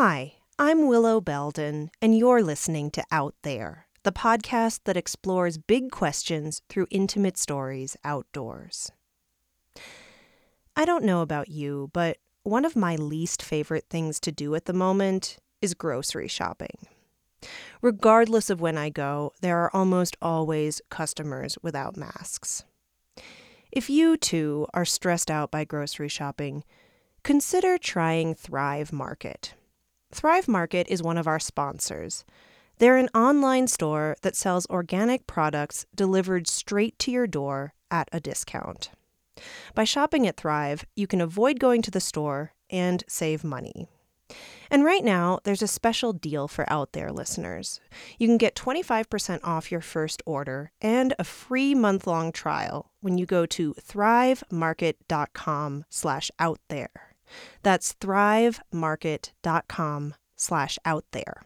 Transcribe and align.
Hi, 0.00 0.34
I'm 0.60 0.86
Willow 0.86 1.20
Belden, 1.20 1.90
and 2.00 2.16
you're 2.16 2.40
listening 2.40 2.92
to 2.92 3.02
Out 3.10 3.34
There, 3.42 3.88
the 4.04 4.12
podcast 4.12 4.82
that 4.84 4.96
explores 4.96 5.58
big 5.58 5.90
questions 5.90 6.62
through 6.68 6.86
intimate 6.92 7.36
stories 7.36 7.96
outdoors. 8.04 8.92
I 10.76 10.84
don't 10.84 11.02
know 11.02 11.20
about 11.20 11.48
you, 11.48 11.90
but 11.92 12.18
one 12.44 12.64
of 12.64 12.76
my 12.76 12.94
least 12.94 13.42
favorite 13.42 13.86
things 13.90 14.20
to 14.20 14.30
do 14.30 14.54
at 14.54 14.66
the 14.66 14.72
moment 14.72 15.38
is 15.60 15.74
grocery 15.74 16.28
shopping. 16.28 16.86
Regardless 17.82 18.50
of 18.50 18.60
when 18.60 18.78
I 18.78 18.90
go, 18.90 19.32
there 19.40 19.58
are 19.58 19.74
almost 19.74 20.16
always 20.22 20.80
customers 20.90 21.58
without 21.60 21.96
masks. 21.96 22.64
If 23.72 23.90
you 23.90 24.16
too 24.16 24.68
are 24.72 24.84
stressed 24.84 25.28
out 25.28 25.50
by 25.50 25.64
grocery 25.64 26.08
shopping, 26.08 26.62
consider 27.24 27.76
trying 27.76 28.36
Thrive 28.36 28.92
Market. 28.92 29.54
Thrive 30.10 30.48
Market 30.48 30.86
is 30.88 31.02
one 31.02 31.18
of 31.18 31.26
our 31.26 31.38
sponsors. 31.38 32.24
They're 32.78 32.96
an 32.96 33.10
online 33.14 33.66
store 33.66 34.16
that 34.22 34.36
sells 34.36 34.66
organic 34.70 35.26
products 35.26 35.84
delivered 35.94 36.48
straight 36.48 36.98
to 37.00 37.10
your 37.10 37.26
door 37.26 37.74
at 37.90 38.08
a 38.12 38.20
discount. 38.20 38.90
By 39.74 39.84
shopping 39.84 40.26
at 40.26 40.36
Thrive, 40.36 40.84
you 40.96 41.06
can 41.06 41.20
avoid 41.20 41.60
going 41.60 41.82
to 41.82 41.90
the 41.90 42.00
store 42.00 42.52
and 42.70 43.04
save 43.06 43.44
money. 43.44 43.88
And 44.70 44.84
right 44.84 45.04
now, 45.04 45.40
there's 45.44 45.62
a 45.62 45.68
special 45.68 46.12
deal 46.12 46.48
for 46.48 46.70
out 46.70 46.92
there 46.92 47.10
listeners. 47.10 47.80
You 48.18 48.28
can 48.28 48.36
get 48.36 48.54
25% 48.54 49.40
off 49.42 49.72
your 49.72 49.80
first 49.80 50.22
order 50.26 50.70
and 50.80 51.14
a 51.18 51.24
free 51.24 51.74
month-long 51.74 52.32
trial 52.32 52.90
when 53.00 53.16
you 53.16 53.24
go 53.26 53.46
to 53.46 53.72
thrivemarket.com 53.74 55.84
slash 55.88 56.30
out 56.38 56.60
there. 56.68 57.07
That's 57.62 57.94
thrivemarket.com 57.94 60.14
slash 60.36 60.78
out 60.84 61.04
there. 61.12 61.44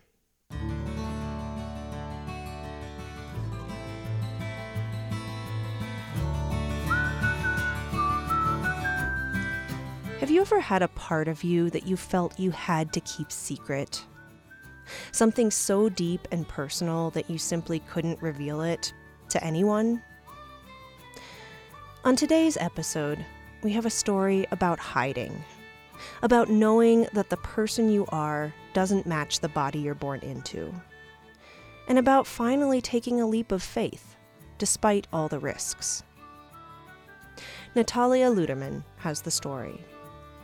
Have 10.22 10.30
you 10.30 10.40
ever 10.40 10.60
had 10.60 10.82
a 10.82 10.88
part 10.88 11.26
of 11.26 11.42
you 11.42 11.68
that 11.70 11.84
you 11.84 11.96
felt 11.96 12.38
you 12.38 12.52
had 12.52 12.92
to 12.92 13.00
keep 13.00 13.32
secret? 13.32 14.04
Something 15.10 15.50
so 15.50 15.88
deep 15.88 16.28
and 16.30 16.46
personal 16.46 17.10
that 17.10 17.28
you 17.28 17.38
simply 17.38 17.80
couldn't 17.80 18.22
reveal 18.22 18.60
it 18.60 18.94
to 19.30 19.42
anyone? 19.42 20.00
On 22.04 22.14
today's 22.14 22.56
episode, 22.56 23.18
we 23.64 23.72
have 23.72 23.84
a 23.84 23.90
story 23.90 24.46
about 24.52 24.78
hiding, 24.78 25.44
about 26.22 26.50
knowing 26.50 27.06
that 27.12 27.30
the 27.30 27.36
person 27.38 27.90
you 27.90 28.06
are 28.08 28.52
doesn't 28.72 29.06
match 29.06 29.40
the 29.40 29.48
body 29.48 29.78
you're 29.78 29.94
born 29.94 30.20
into, 30.20 30.72
and 31.88 31.98
about 31.98 32.26
finally 32.26 32.80
taking 32.80 33.20
a 33.20 33.26
leap 33.26 33.52
of 33.52 33.62
faith 33.62 34.16
despite 34.58 35.08
all 35.12 35.28
the 35.28 35.38
risks. 35.38 36.04
Natalia 37.74 38.30
Luderman 38.30 38.84
has 38.98 39.22
the 39.22 39.30
story. 39.30 39.84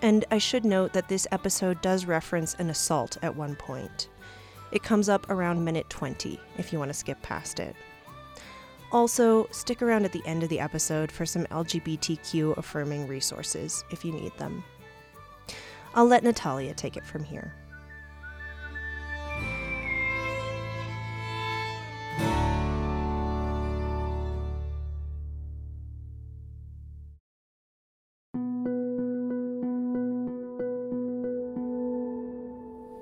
And 0.00 0.24
I 0.30 0.38
should 0.38 0.64
note 0.64 0.92
that 0.92 1.08
this 1.08 1.26
episode 1.32 1.80
does 1.82 2.06
reference 2.06 2.54
an 2.54 2.70
assault 2.70 3.16
at 3.22 3.34
one 3.34 3.56
point. 3.56 4.08
It 4.70 4.82
comes 4.82 5.08
up 5.08 5.28
around 5.30 5.64
minute 5.64 5.88
20 5.90 6.38
if 6.56 6.72
you 6.72 6.78
want 6.78 6.90
to 6.90 6.94
skip 6.94 7.20
past 7.22 7.58
it. 7.60 7.74
Also, 8.90 9.46
stick 9.50 9.82
around 9.82 10.04
at 10.04 10.12
the 10.12 10.22
end 10.24 10.42
of 10.42 10.48
the 10.48 10.60
episode 10.60 11.12
for 11.12 11.26
some 11.26 11.44
LGBTQ 11.46 12.56
affirming 12.56 13.06
resources 13.06 13.84
if 13.90 14.04
you 14.04 14.12
need 14.12 14.32
them. 14.38 14.64
I'll 15.98 16.06
let 16.06 16.22
Natalia 16.22 16.74
take 16.74 16.96
it 16.96 17.04
from 17.04 17.24
here. 17.24 17.52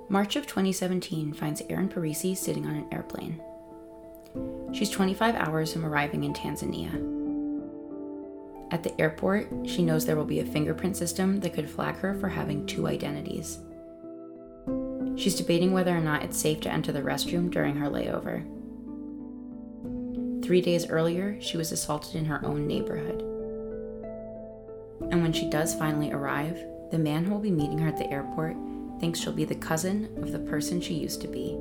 March 0.09 0.35
of 0.35 0.47
2017 0.47 1.33
finds 1.33 1.61
Erin 1.69 1.87
Parisi 1.87 2.35
sitting 2.35 2.65
on 2.65 2.77
an 2.77 2.87
airplane. 2.91 3.39
She's 4.73 4.89
25 4.89 5.35
hours 5.35 5.71
from 5.71 5.85
arriving 5.85 6.23
in 6.23 6.33
Tanzania. 6.33 7.16
At 8.69 8.83
the 8.83 8.99
airport, 8.99 9.47
she 9.65 9.83
knows 9.83 10.05
there 10.05 10.17
will 10.17 10.25
be 10.25 10.41
a 10.41 10.45
fingerprint 10.45 10.97
system 10.97 11.39
that 11.39 11.53
could 11.53 11.69
flag 11.69 11.95
her 11.97 12.15
for 12.15 12.27
having 12.27 12.65
two 12.65 12.87
identities. 12.87 13.59
She's 15.15 15.35
debating 15.35 15.71
whether 15.71 15.95
or 15.95 16.01
not 16.01 16.23
it's 16.23 16.37
safe 16.37 16.59
to 16.61 16.71
enter 16.71 16.91
the 16.91 17.01
restroom 17.01 17.49
during 17.49 17.75
her 17.77 17.89
layover. 17.89 18.43
Three 20.43 20.61
days 20.61 20.87
earlier, 20.89 21.41
she 21.41 21.57
was 21.57 21.71
assaulted 21.71 22.15
in 22.15 22.25
her 22.25 22.45
own 22.45 22.67
neighborhood. 22.67 23.21
And 25.11 25.21
when 25.21 25.33
she 25.33 25.49
does 25.49 25.73
finally 25.73 26.11
arrive, 26.11 26.57
the 26.91 26.99
man 26.99 27.25
who 27.25 27.31
will 27.31 27.39
be 27.39 27.51
meeting 27.51 27.79
her 27.79 27.87
at 27.87 27.97
the 27.97 28.11
airport 28.11 28.55
thinks 28.99 29.19
she'll 29.19 29.33
be 29.33 29.45
the 29.45 29.55
cousin 29.55 30.09
of 30.21 30.31
the 30.31 30.39
person 30.39 30.81
she 30.81 30.93
used 30.93 31.21
to 31.21 31.27
be. 31.27 31.57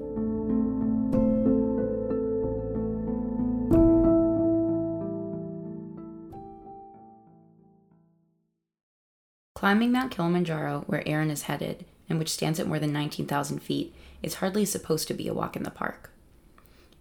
Climbing 9.66 9.90
Mount 9.90 10.12
Kilimanjaro, 10.12 10.84
where 10.86 11.02
Erin 11.08 11.28
is 11.28 11.42
headed, 11.42 11.84
and 12.08 12.20
which 12.20 12.30
stands 12.30 12.60
at 12.60 12.68
more 12.68 12.78
than 12.78 12.92
19,000 12.92 13.58
feet, 13.58 13.92
is 14.22 14.34
hardly 14.34 14.64
supposed 14.64 15.08
to 15.08 15.12
be 15.14 15.26
a 15.26 15.34
walk 15.34 15.56
in 15.56 15.64
the 15.64 15.72
park. 15.72 16.12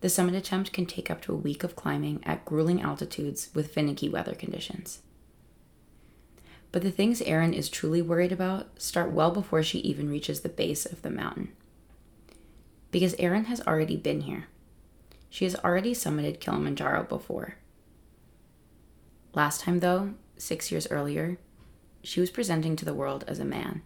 The 0.02 0.10
summit 0.10 0.34
attempt 0.34 0.74
can 0.74 0.88
take 0.88 1.12
up 1.12 1.22
to 1.22 1.32
a 1.32 1.38
week 1.38 1.64
of 1.64 1.76
climbing 1.76 2.24
at 2.26 2.44
grueling 2.44 2.82
altitudes 2.82 3.50
with 3.54 3.72
finicky 3.72 4.10
weather 4.10 4.34
conditions. 4.34 5.04
But 6.72 6.82
the 6.82 6.90
things 6.90 7.22
Erin 7.22 7.54
is 7.54 7.70
truly 7.70 8.02
worried 8.02 8.32
about 8.32 8.82
start 8.82 9.12
well 9.12 9.30
before 9.30 9.62
she 9.62 9.78
even 9.82 10.10
reaches 10.10 10.40
the 10.40 10.50
base 10.50 10.88
of 10.88 11.04
the 11.04 11.12
mountain. 11.12 11.52
Because 12.90 13.14
Erin 13.20 13.46
has 13.46 13.62
already 13.62 13.96
been 13.96 14.22
here. 14.22 14.48
She 15.30 15.46
has 15.46 15.56
already 15.58 15.94
summited 15.94 16.40
Kilimanjaro 16.40 17.04
before. 17.04 17.58
Last 19.36 19.62
time, 19.62 19.82
though, 19.82 20.16
six 20.36 20.72
years 20.72 20.88
earlier, 20.90 21.38
she 22.06 22.20
was 22.20 22.30
presenting 22.30 22.76
to 22.76 22.86
the 22.86 22.94
world 22.94 23.26
as 23.28 23.40
a 23.40 23.46
man. 23.46 23.82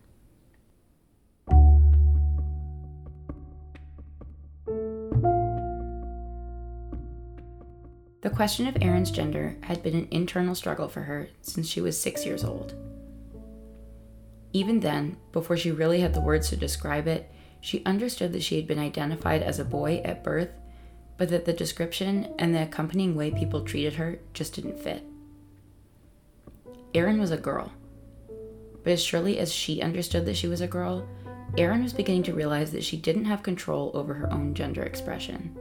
The 8.21 8.29
question 8.29 8.67
of 8.67 8.77
Erin's 8.81 9.11
gender 9.11 9.55
had 9.61 9.81
been 9.81 9.95
an 9.95 10.09
internal 10.11 10.53
struggle 10.53 10.89
for 10.89 11.03
her 11.03 11.29
since 11.41 11.69
she 11.69 11.79
was 11.79 11.99
six 11.99 12.25
years 12.25 12.43
old. 12.43 12.75
Even 14.51 14.81
then, 14.81 15.15
before 15.31 15.55
she 15.55 15.71
really 15.71 16.01
had 16.01 16.13
the 16.13 16.19
words 16.19 16.49
to 16.49 16.57
describe 16.57 17.07
it, 17.07 17.31
she 17.61 17.85
understood 17.85 18.33
that 18.33 18.43
she 18.43 18.57
had 18.57 18.67
been 18.67 18.79
identified 18.79 19.41
as 19.41 19.59
a 19.59 19.65
boy 19.65 20.01
at 20.03 20.23
birth, 20.23 20.49
but 21.17 21.29
that 21.29 21.45
the 21.45 21.53
description 21.53 22.33
and 22.37 22.53
the 22.53 22.63
accompanying 22.63 23.15
way 23.15 23.31
people 23.31 23.61
treated 23.61 23.93
her 23.93 24.19
just 24.33 24.53
didn't 24.53 24.79
fit. 24.79 25.05
Erin 26.93 27.19
was 27.19 27.31
a 27.31 27.37
girl. 27.37 27.71
But 28.89 28.93
as 28.93 29.03
surely 29.03 29.37
as 29.37 29.53
she 29.53 29.83
understood 29.83 30.25
that 30.25 30.35
she 30.35 30.47
was 30.47 30.61
a 30.61 30.67
girl, 30.67 31.07
Erin 31.59 31.83
was 31.83 31.93
beginning 31.93 32.23
to 32.23 32.33
realize 32.33 32.71
that 32.71 32.83
she 32.83 32.97
didn't 32.97 33.25
have 33.25 33.43
control 33.43 33.91
over 33.93 34.15
her 34.15 34.33
own 34.33 34.55
gender 34.55 34.81
expression. 34.81 35.55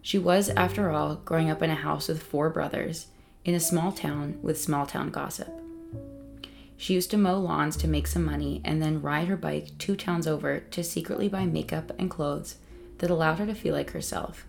She 0.00 0.16
was, 0.16 0.48
after 0.50 0.90
all, 0.90 1.16
growing 1.16 1.50
up 1.50 1.60
in 1.60 1.70
a 1.70 1.74
house 1.74 2.06
with 2.06 2.22
four 2.22 2.50
brothers, 2.50 3.08
in 3.44 3.56
a 3.56 3.58
small 3.58 3.90
town 3.90 4.38
with 4.42 4.60
small 4.60 4.86
town 4.86 5.10
gossip. 5.10 5.52
She 6.76 6.94
used 6.94 7.10
to 7.10 7.18
mow 7.18 7.40
lawns 7.40 7.76
to 7.78 7.88
make 7.88 8.06
some 8.06 8.24
money 8.24 8.60
and 8.64 8.80
then 8.80 9.02
ride 9.02 9.26
her 9.26 9.36
bike 9.36 9.76
two 9.76 9.96
towns 9.96 10.28
over 10.28 10.60
to 10.60 10.84
secretly 10.84 11.28
buy 11.28 11.46
makeup 11.46 11.90
and 11.98 12.08
clothes 12.08 12.58
that 12.98 13.10
allowed 13.10 13.40
her 13.40 13.46
to 13.46 13.56
feel 13.56 13.74
like 13.74 13.90
herself. 13.90 14.46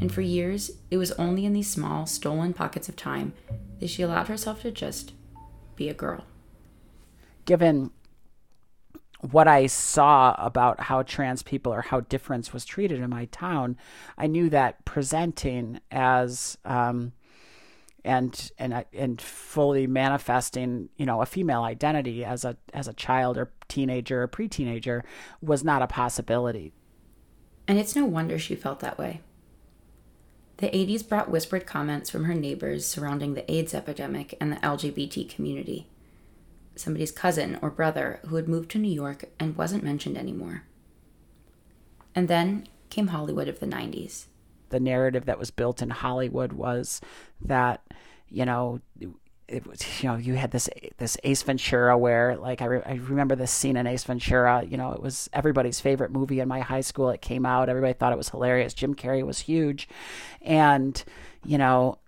And 0.00 0.10
for 0.10 0.20
years, 0.20 0.72
it 0.90 0.96
was 0.96 1.12
only 1.12 1.46
in 1.46 1.52
these 1.52 1.70
small, 1.70 2.06
stolen 2.06 2.52
pockets 2.52 2.88
of 2.88 2.96
time 2.96 3.34
that 3.78 3.88
she 3.88 4.02
allowed 4.02 4.26
herself 4.26 4.62
to 4.62 4.72
just 4.72 5.12
be 5.76 5.88
a 5.88 5.94
girl. 5.94 6.24
Given 7.44 7.90
what 9.30 9.48
I 9.48 9.66
saw 9.66 10.34
about 10.38 10.80
how 10.80 11.02
trans 11.02 11.42
people 11.42 11.72
or 11.72 11.80
how 11.82 12.00
difference 12.00 12.52
was 12.52 12.64
treated 12.64 13.00
in 13.00 13.10
my 13.10 13.26
town, 13.26 13.76
I 14.18 14.26
knew 14.26 14.50
that 14.50 14.84
presenting 14.84 15.80
as 15.90 16.58
um, 16.64 17.12
and 18.04 18.50
and 18.58 18.84
and 18.92 19.20
fully 19.20 19.86
manifesting, 19.86 20.90
you 20.96 21.06
know, 21.06 21.22
a 21.22 21.26
female 21.26 21.62
identity 21.62 22.24
as 22.24 22.44
a 22.44 22.56
as 22.74 22.86
a 22.86 22.92
child 22.92 23.38
or 23.38 23.50
teenager 23.68 24.22
or 24.22 24.26
pre-teenager 24.26 25.04
was 25.40 25.64
not 25.64 25.80
a 25.80 25.86
possibility. 25.86 26.72
And 27.66 27.78
it's 27.78 27.96
no 27.96 28.04
wonder 28.04 28.38
she 28.38 28.54
felt 28.54 28.80
that 28.80 28.98
way. 28.98 29.22
The 30.58 30.68
80s 30.68 31.08
brought 31.08 31.30
whispered 31.30 31.66
comments 31.66 32.10
from 32.10 32.24
her 32.24 32.34
neighbors 32.34 32.86
surrounding 32.86 33.34
the 33.34 33.50
AIDS 33.50 33.74
epidemic 33.74 34.36
and 34.40 34.52
the 34.52 34.56
LGBT 34.56 35.28
community. 35.28 35.88
somebody's 36.76 37.12
cousin 37.12 37.58
or 37.62 37.70
brother 37.70 38.20
who 38.26 38.36
had 38.36 38.48
moved 38.48 38.70
to 38.70 38.78
New 38.78 38.92
York 38.92 39.26
and 39.38 39.56
wasn't 39.56 39.84
mentioned 39.84 40.18
anymore. 40.18 40.64
And 42.14 42.28
then 42.28 42.66
came 42.90 43.08
Hollywood 43.08 43.48
of 43.48 43.60
the 43.60 43.66
90s. 43.66 44.26
The 44.70 44.80
narrative 44.80 45.24
that 45.26 45.38
was 45.38 45.50
built 45.50 45.82
in 45.82 45.90
Hollywood 45.90 46.52
was 46.52 47.00
that, 47.40 47.82
you 48.28 48.44
know, 48.44 48.80
it 49.46 49.66
was 49.66 50.02
you 50.02 50.08
know 50.08 50.16
you 50.16 50.34
had 50.34 50.50
this 50.50 50.68
this 50.98 51.16
Ace 51.24 51.42
Ventura 51.42 51.96
where 51.98 52.36
like 52.36 52.62
I, 52.62 52.66
re- 52.66 52.82
I 52.86 52.94
remember 52.94 53.36
this 53.36 53.50
scene 53.50 53.76
in 53.76 53.86
Ace 53.86 54.04
Ventura 54.04 54.64
you 54.66 54.76
know 54.76 54.92
it 54.92 55.02
was 55.02 55.28
everybody's 55.32 55.80
favorite 55.80 56.10
movie 56.10 56.40
in 56.40 56.48
my 56.48 56.60
high 56.60 56.80
school. 56.80 57.10
It 57.10 57.20
came 57.20 57.44
out. 57.44 57.68
Everybody 57.68 57.92
thought 57.92 58.12
it 58.12 58.18
was 58.18 58.30
hilarious. 58.30 58.74
Jim 58.74 58.94
Carrey 58.94 59.24
was 59.24 59.40
huge. 59.40 59.88
And 60.40 61.02
you 61.44 61.58
know 61.58 61.98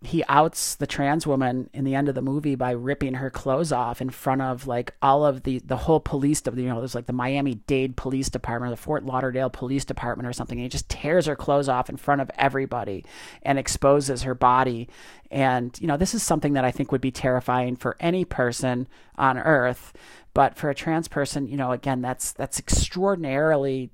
he 0.00 0.22
outs 0.28 0.76
the 0.76 0.86
trans 0.86 1.26
woman 1.26 1.68
in 1.72 1.82
the 1.84 1.96
end 1.96 2.08
of 2.08 2.14
the 2.14 2.22
movie 2.22 2.54
by 2.54 2.70
ripping 2.70 3.14
her 3.14 3.30
clothes 3.30 3.72
off 3.72 4.00
in 4.00 4.10
front 4.10 4.40
of 4.40 4.68
like 4.68 4.94
all 5.02 5.26
of 5.26 5.42
the 5.42 5.58
the 5.58 5.76
whole 5.76 5.98
police 5.98 6.40
of 6.46 6.56
you 6.56 6.68
know 6.68 6.78
there's 6.78 6.94
like 6.94 7.06
the 7.06 7.12
Miami 7.12 7.56
Dade 7.66 7.96
Police 7.96 8.28
Department, 8.28 8.68
or 8.68 8.76
the 8.76 8.80
Fort 8.80 9.04
Lauderdale 9.04 9.50
Police 9.50 9.84
Department 9.84 10.28
or 10.28 10.32
something. 10.32 10.56
And 10.56 10.62
he 10.62 10.68
just 10.68 10.88
tears 10.88 11.26
her 11.26 11.34
clothes 11.34 11.68
off 11.68 11.88
in 11.88 11.96
front 11.96 12.20
of 12.20 12.30
everybody 12.38 13.04
and 13.42 13.58
exposes 13.58 14.22
her 14.22 14.36
body. 14.36 14.88
And 15.32 15.76
you 15.80 15.88
know 15.88 15.96
this 15.96 16.14
is 16.14 16.22
something 16.22 16.52
that 16.52 16.64
I 16.64 16.70
think 16.70 16.92
would 16.92 17.00
be 17.00 17.10
terrifying 17.10 17.74
for 17.74 17.96
any 17.98 18.24
person 18.24 18.86
on 19.16 19.36
Earth, 19.36 19.92
but 20.32 20.56
for 20.56 20.70
a 20.70 20.76
trans 20.76 21.08
person, 21.08 21.48
you 21.48 21.56
know, 21.56 21.72
again 21.72 22.02
that's 22.02 22.32
that's 22.32 22.60
extraordinarily. 22.60 23.90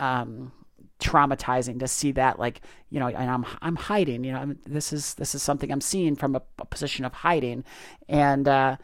Um, 0.00 0.50
traumatizing 1.02 1.80
to 1.80 1.88
see 1.88 2.12
that 2.12 2.38
like 2.38 2.60
you 2.90 3.00
know 3.00 3.08
and 3.08 3.30
i'm 3.30 3.44
i'm 3.60 3.76
hiding 3.76 4.24
you 4.24 4.32
know 4.32 4.38
I'm, 4.38 4.58
this 4.64 4.92
is 4.92 5.14
this 5.14 5.34
is 5.34 5.42
something 5.42 5.70
i'm 5.72 5.80
seeing 5.80 6.16
from 6.16 6.36
a, 6.36 6.42
a 6.58 6.64
position 6.64 7.04
of 7.04 7.12
hiding. 7.12 7.64
And 8.08 8.48
uh 8.48 8.76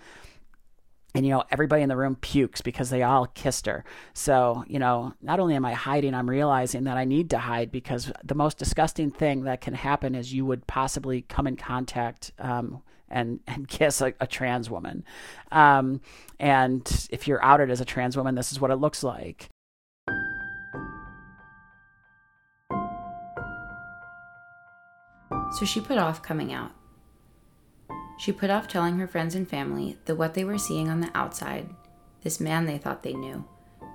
and 1.15 1.26
you 1.26 1.32
know 1.32 1.44
everybody 1.50 1.82
in 1.82 1.88
the 1.88 1.97
room 1.97 2.17
pukes 2.17 2.61
because 2.61 2.91
they 2.91 3.03
all 3.03 3.26
kissed 3.26 3.67
her. 3.67 3.85
So 4.12 4.65
you 4.69 4.79
know 4.79 5.15
not 5.23 5.41
only 5.41 5.55
am 5.55 5.65
i 5.65 5.73
hiding 5.73 6.15
i'm 6.15 6.29
realizing 6.29 6.85
that 6.85 6.97
i 6.97 7.05
need 7.05 7.31
to 7.31 7.38
hide 7.38 7.73
because 7.73 8.12
the 8.25 8.35
most 8.35 8.59
disgusting 8.59 9.11
thing 9.11 9.44
that 9.44 9.61
can 9.61 9.75
happen 9.75 10.15
is 10.15 10.32
you 10.32 10.44
would 10.44 10.67
possibly 10.67 11.23
come 11.23 11.47
in 11.47 11.56
contact 11.56 12.32
um, 12.38 12.82
and 13.09 13.41
and 13.47 13.69
kiss 13.76 14.00
a, 14.00 14.15
a 14.20 14.26
trans 14.26 14.69
woman. 14.70 15.05
Um, 15.50 16.00
and 16.38 17.09
if 17.11 17.26
you're 17.26 17.43
outed 17.43 17.70
as 17.70 17.81
a 17.81 17.85
trans 17.85 18.17
woman 18.17 18.35
this 18.35 18.53
is 18.53 18.61
what 18.61 18.70
it 18.70 18.76
looks 18.76 19.03
like 19.03 19.49
So 25.53 25.65
she 25.65 25.81
put 25.81 25.99
off 25.99 26.23
coming 26.23 26.53
out. 26.53 26.73
She 28.19 28.33
put 28.33 28.50
off 28.50 28.69
telling 28.69 28.99
her 28.99 29.06
friends 29.06 29.35
and 29.35 29.49
family 29.49 29.97
that 30.05 30.17
what 30.17 30.35
they 30.35 30.45
were 30.45 30.59
seeing 30.59 30.89
on 30.89 31.00
the 31.00 31.11
outside, 31.15 31.69
this 32.23 32.41
man 32.41 32.67
they 32.67 32.79
thought 32.79 33.03
they 33.03 33.15
knew, 33.15 33.45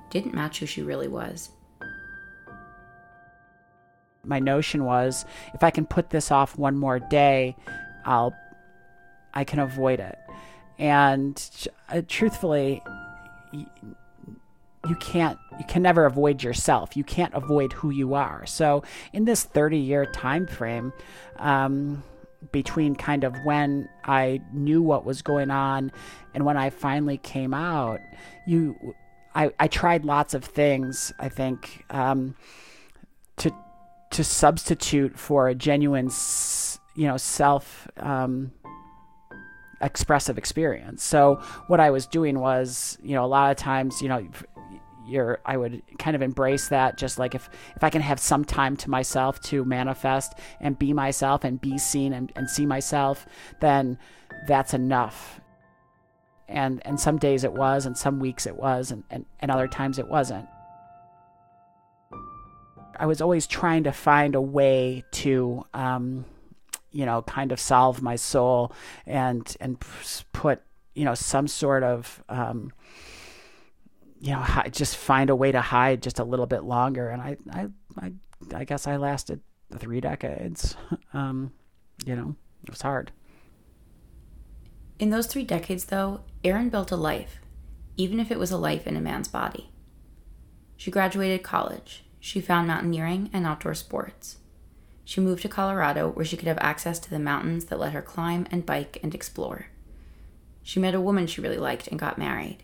didn't 0.09 0.33
match 0.33 0.59
who 0.59 0.65
she 0.65 0.81
really 0.81 1.07
was. 1.07 1.49
My 4.25 4.39
notion 4.39 4.85
was 4.85 5.25
if 5.53 5.63
I 5.63 5.69
can 5.69 5.85
put 5.85 6.09
this 6.09 6.31
off 6.31 6.57
one 6.57 6.77
more 6.77 6.99
day, 6.99 7.57
I'll 8.05 8.33
I 9.33 9.43
can 9.43 9.59
avoid 9.59 9.99
it. 9.99 10.17
And 10.79 11.69
uh, 11.89 12.01
truthfully, 12.07 12.81
you 14.87 14.95
can't 14.95 15.39
you 15.57 15.65
can 15.65 15.81
never 15.81 16.05
avoid 16.05 16.43
yourself 16.43 16.95
you 16.97 17.03
can't 17.03 17.33
avoid 17.33 17.71
who 17.73 17.89
you 17.89 18.13
are 18.13 18.45
so 18.45 18.83
in 19.13 19.25
this 19.25 19.43
30 19.43 19.77
year 19.77 20.05
time 20.05 20.45
frame 20.45 20.91
um, 21.37 22.03
between 22.51 22.95
kind 22.95 23.23
of 23.23 23.33
when 23.45 23.87
i 24.03 24.41
knew 24.51 24.81
what 24.81 25.05
was 25.05 25.21
going 25.21 25.49
on 25.49 25.91
and 26.33 26.45
when 26.45 26.57
i 26.57 26.69
finally 26.69 27.17
came 27.17 27.53
out 27.53 27.99
you 28.45 28.75
i, 29.35 29.51
I 29.59 29.67
tried 29.67 30.03
lots 30.03 30.33
of 30.33 30.43
things 30.43 31.13
i 31.19 31.29
think 31.29 31.85
um, 31.89 32.35
to 33.37 33.53
to 34.11 34.23
substitute 34.23 35.17
for 35.17 35.47
a 35.47 35.55
genuine 35.55 36.09
you 36.95 37.07
know 37.07 37.17
self 37.17 37.87
um, 37.97 38.51
expressive 39.83 40.37
experience. 40.37 41.03
So 41.03 41.41
what 41.67 41.79
I 41.79 41.91
was 41.91 42.07
doing 42.07 42.39
was, 42.39 42.97
you 43.03 43.13
know, 43.15 43.25
a 43.25 43.27
lot 43.27 43.51
of 43.51 43.57
times, 43.57 44.01
you 44.01 44.07
know, 44.07 44.25
you're 45.05 45.39
I 45.45 45.57
would 45.57 45.81
kind 45.99 46.15
of 46.15 46.21
embrace 46.21 46.69
that 46.69 46.97
just 46.97 47.19
like 47.19 47.35
if 47.35 47.49
if 47.75 47.83
I 47.83 47.89
can 47.89 48.01
have 48.01 48.19
some 48.19 48.45
time 48.45 48.75
to 48.77 48.89
myself 48.89 49.39
to 49.41 49.65
manifest 49.65 50.33
and 50.59 50.77
be 50.77 50.93
myself 50.93 51.43
and 51.43 51.59
be 51.59 51.77
seen 51.77 52.13
and, 52.13 52.31
and 52.35 52.49
see 52.49 52.65
myself, 52.65 53.25
then 53.61 53.97
that's 54.47 54.73
enough. 54.73 55.41
And 56.47 56.81
and 56.85 56.99
some 56.99 57.17
days 57.17 57.43
it 57.43 57.53
was 57.53 57.85
and 57.85 57.97
some 57.97 58.19
weeks 58.19 58.45
it 58.45 58.55
was 58.55 58.91
and, 58.91 59.03
and, 59.09 59.25
and 59.39 59.51
other 59.51 59.67
times 59.67 59.99
it 59.99 60.07
wasn't. 60.07 60.47
I 62.99 63.05
was 63.05 63.21
always 63.21 63.47
trying 63.47 63.83
to 63.85 63.91
find 63.91 64.35
a 64.35 64.41
way 64.41 65.03
to 65.11 65.65
um, 65.73 66.25
you 66.93 67.05
know, 67.05 67.23
kind 67.23 67.51
of 67.51 67.59
solve 67.59 68.01
my 68.01 68.15
soul 68.15 68.71
and 69.05 69.57
and 69.59 69.77
put, 70.31 70.61
you 70.93 71.03
know, 71.03 71.15
some 71.15 71.47
sort 71.47 71.83
of 71.83 72.23
um, 72.29 72.71
you 74.23 74.31
know, 74.31 74.45
just 74.71 74.95
find 74.95 75.29
a 75.29 75.35
way 75.35 75.51
to 75.51 75.59
hide 75.59 76.01
just 76.01 76.17
a 76.17 76.23
little 76.23 76.45
bit 76.45 76.63
longer. 76.63 77.09
And 77.09 77.21
I, 77.21 77.35
I, 77.51 77.67
I, 78.01 78.11
I 78.55 78.63
guess 78.63 78.87
I 78.87 78.95
lasted 78.95 79.41
three 79.77 79.99
decades. 80.01 80.75
Um, 81.13 81.51
you 82.07 82.15
know, 82.15 82.35
it 82.63 82.71
was 82.71 82.81
hard. 82.81 83.11
In 84.97 85.11
those 85.11 85.27
three 85.27 85.43
decades, 85.43 85.85
though, 85.85 86.21
Erin 86.43 86.69
built 86.69 86.91
a 86.91 86.95
life, 86.95 87.39
even 87.97 88.19
if 88.19 88.31
it 88.31 88.39
was 88.39 88.49
a 88.49 88.57
life 88.57 88.87
in 88.87 88.97
a 88.97 89.01
man's 89.01 89.27
body. 89.27 89.69
She 90.75 90.89
graduated 90.89 91.43
college. 91.43 92.03
She 92.19 92.41
found 92.41 92.67
mountaineering 92.67 93.29
and 93.31 93.45
outdoor 93.45 93.75
sports. 93.75 94.37
She 95.05 95.21
moved 95.21 95.43
to 95.43 95.49
Colorado 95.49 96.09
where 96.09 96.25
she 96.25 96.35
could 96.35 96.47
have 96.47 96.57
access 96.61 96.97
to 96.97 97.11
the 97.11 97.19
mountains 97.19 97.65
that 97.65 97.79
let 97.79 97.93
her 97.93 98.01
climb 98.01 98.47
and 98.49 98.65
bike 98.65 98.97
and 99.03 99.13
explore. 99.13 99.67
She 100.63 100.79
met 100.79 100.95
a 100.95 101.01
woman 101.01 101.27
she 101.27 101.41
really 101.41 101.57
liked 101.57 101.87
and 101.87 101.99
got 101.99 102.17
married. 102.17 102.63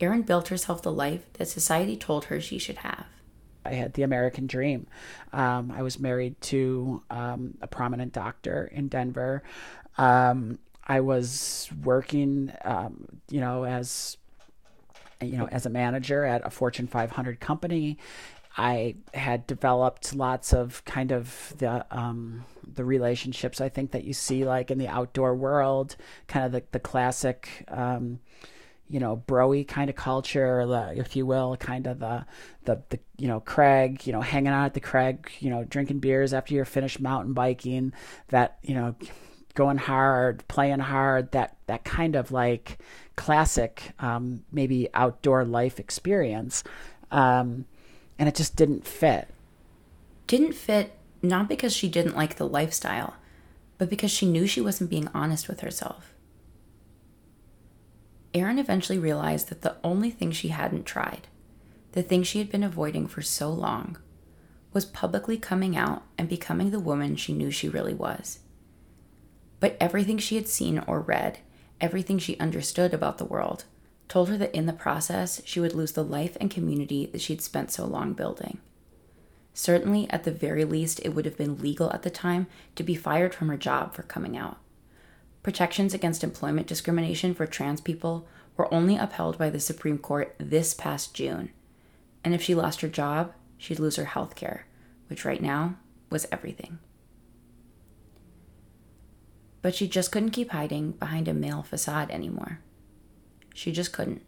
Erin 0.00 0.22
built 0.22 0.48
herself 0.48 0.82
the 0.82 0.92
life 0.92 1.32
that 1.34 1.48
society 1.48 1.96
told 1.96 2.26
her 2.26 2.40
she 2.40 2.58
should 2.58 2.78
have. 2.78 3.06
I 3.64 3.74
had 3.74 3.94
the 3.94 4.02
American 4.02 4.46
dream. 4.46 4.86
Um, 5.32 5.70
I 5.70 5.82
was 5.82 5.98
married 5.98 6.40
to 6.42 7.02
um, 7.10 7.58
a 7.60 7.66
prominent 7.66 8.12
doctor 8.12 8.70
in 8.72 8.88
Denver. 8.88 9.42
Um, 9.98 10.58
I 10.86 11.00
was 11.00 11.68
working, 11.84 12.52
um, 12.64 13.06
you 13.28 13.40
know, 13.40 13.64
as 13.64 14.16
you 15.20 15.36
know, 15.36 15.46
as 15.48 15.66
a 15.66 15.70
manager 15.70 16.24
at 16.24 16.46
a 16.46 16.50
Fortune 16.50 16.86
500 16.86 17.40
company. 17.40 17.98
I 18.56 18.96
had 19.14 19.46
developed 19.46 20.14
lots 20.14 20.52
of 20.52 20.84
kind 20.84 21.12
of 21.12 21.54
the 21.58 21.86
um, 21.90 22.44
the 22.66 22.84
relationships 22.84 23.60
I 23.60 23.68
think 23.68 23.92
that 23.92 24.04
you 24.04 24.12
see 24.12 24.44
like 24.44 24.70
in 24.70 24.78
the 24.78 24.88
outdoor 24.88 25.34
world, 25.34 25.96
kind 26.26 26.46
of 26.46 26.52
the 26.52 26.62
the 26.72 26.80
classic 26.80 27.64
um, 27.68 28.20
you 28.90 28.98
know, 28.98 29.22
broy 29.28 29.66
kind 29.66 29.88
of 29.88 29.94
culture, 29.94 30.92
if 30.96 31.14
you 31.14 31.24
will, 31.24 31.56
kind 31.56 31.86
of 31.86 32.00
the, 32.00 32.26
the, 32.64 32.82
the, 32.88 32.98
you 33.16 33.28
know, 33.28 33.38
crag, 33.38 34.04
you 34.04 34.12
know, 34.12 34.20
hanging 34.20 34.52
out 34.52 34.66
at 34.66 34.74
the 34.74 34.80
crag, 34.80 35.30
you 35.38 35.48
know, 35.48 35.62
drinking 35.62 36.00
beers 36.00 36.34
after 36.34 36.54
you're 36.54 36.64
finished 36.64 36.98
mountain 36.98 37.32
biking, 37.32 37.92
that, 38.28 38.58
you 38.62 38.74
know, 38.74 38.96
going 39.54 39.76
hard, 39.76 40.46
playing 40.48 40.80
hard, 40.80 41.30
that, 41.30 41.56
that 41.66 41.84
kind 41.84 42.16
of 42.16 42.32
like 42.32 42.78
classic, 43.14 43.92
um, 44.00 44.42
maybe 44.50 44.88
outdoor 44.92 45.44
life 45.44 45.78
experience. 45.78 46.64
Um, 47.12 47.66
and 48.18 48.28
it 48.28 48.34
just 48.34 48.56
didn't 48.56 48.86
fit. 48.86 49.28
Didn't 50.26 50.54
fit 50.54 50.96
not 51.22 51.48
because 51.48 51.74
she 51.74 51.88
didn't 51.88 52.16
like 52.16 52.36
the 52.36 52.48
lifestyle, 52.48 53.14
but 53.78 53.88
because 53.88 54.10
she 54.10 54.26
knew 54.26 54.48
she 54.48 54.60
wasn't 54.60 54.90
being 54.90 55.08
honest 55.14 55.46
with 55.46 55.60
herself. 55.60 56.09
Erin 58.32 58.58
eventually 58.58 58.98
realized 58.98 59.48
that 59.48 59.62
the 59.62 59.76
only 59.82 60.10
thing 60.10 60.30
she 60.30 60.48
hadn't 60.48 60.86
tried, 60.86 61.26
the 61.92 62.02
thing 62.02 62.22
she 62.22 62.38
had 62.38 62.50
been 62.50 62.62
avoiding 62.62 63.06
for 63.06 63.22
so 63.22 63.50
long, 63.50 63.98
was 64.72 64.84
publicly 64.84 65.36
coming 65.36 65.76
out 65.76 66.04
and 66.16 66.28
becoming 66.28 66.70
the 66.70 66.78
woman 66.78 67.16
she 67.16 67.32
knew 67.32 67.50
she 67.50 67.68
really 67.68 67.94
was. 67.94 68.40
But 69.58 69.76
everything 69.80 70.18
she 70.18 70.36
had 70.36 70.46
seen 70.46 70.78
or 70.86 71.00
read, 71.00 71.40
everything 71.80 72.18
she 72.18 72.38
understood 72.38 72.94
about 72.94 73.18
the 73.18 73.24
world, 73.24 73.64
told 74.08 74.28
her 74.28 74.38
that 74.38 74.54
in 74.54 74.66
the 74.66 74.72
process 74.72 75.42
she 75.44 75.60
would 75.60 75.74
lose 75.74 75.92
the 75.92 76.04
life 76.04 76.36
and 76.40 76.50
community 76.50 77.06
that 77.06 77.20
she'd 77.20 77.42
spent 77.42 77.70
so 77.70 77.84
long 77.84 78.12
building. 78.12 78.58
Certainly, 79.54 80.08
at 80.10 80.24
the 80.24 80.30
very 80.30 80.64
least, 80.64 81.00
it 81.04 81.10
would 81.10 81.24
have 81.24 81.36
been 81.36 81.58
legal 81.58 81.92
at 81.92 82.02
the 82.02 82.10
time 82.10 82.46
to 82.76 82.84
be 82.84 82.94
fired 82.94 83.34
from 83.34 83.48
her 83.48 83.56
job 83.56 83.94
for 83.94 84.02
coming 84.02 84.36
out. 84.36 84.58
Protections 85.42 85.94
against 85.94 86.22
employment 86.22 86.66
discrimination 86.66 87.34
for 87.34 87.46
trans 87.46 87.80
people 87.80 88.26
were 88.56 88.72
only 88.72 88.96
upheld 88.96 89.38
by 89.38 89.48
the 89.48 89.60
Supreme 89.60 89.96
Court 89.96 90.34
this 90.38 90.74
past 90.74 91.14
June. 91.14 91.50
And 92.22 92.34
if 92.34 92.42
she 92.42 92.54
lost 92.54 92.82
her 92.82 92.88
job, 92.88 93.32
she'd 93.56 93.78
lose 93.78 93.96
her 93.96 94.04
health 94.04 94.34
care, 94.34 94.66
which 95.08 95.24
right 95.24 95.40
now 95.40 95.76
was 96.10 96.26
everything. 96.30 96.78
But 99.62 99.74
she 99.74 99.88
just 99.88 100.12
couldn't 100.12 100.30
keep 100.30 100.50
hiding 100.50 100.92
behind 100.92 101.28
a 101.28 101.34
male 101.34 101.62
facade 101.62 102.10
anymore. 102.10 102.60
She 103.54 103.72
just 103.72 103.92
couldn't. 103.92 104.22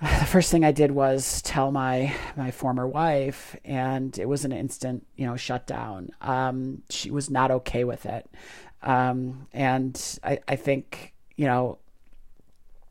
The 0.00 0.26
first 0.26 0.50
thing 0.50 0.64
I 0.64 0.72
did 0.72 0.90
was 0.90 1.40
tell 1.42 1.70
my 1.70 2.14
my 2.36 2.50
former 2.50 2.86
wife, 2.86 3.56
and 3.64 4.18
it 4.18 4.28
was 4.28 4.44
an 4.44 4.52
instant, 4.52 5.06
you 5.16 5.24
know, 5.24 5.36
shutdown. 5.36 6.10
Um, 6.20 6.82
she 6.90 7.10
was 7.10 7.30
not 7.30 7.50
okay 7.50 7.84
with 7.84 8.04
it, 8.04 8.28
um, 8.84 9.48
and 9.52 10.18
I, 10.22 10.38
I 10.46 10.56
think, 10.56 11.14
you 11.36 11.46
know, 11.46 11.78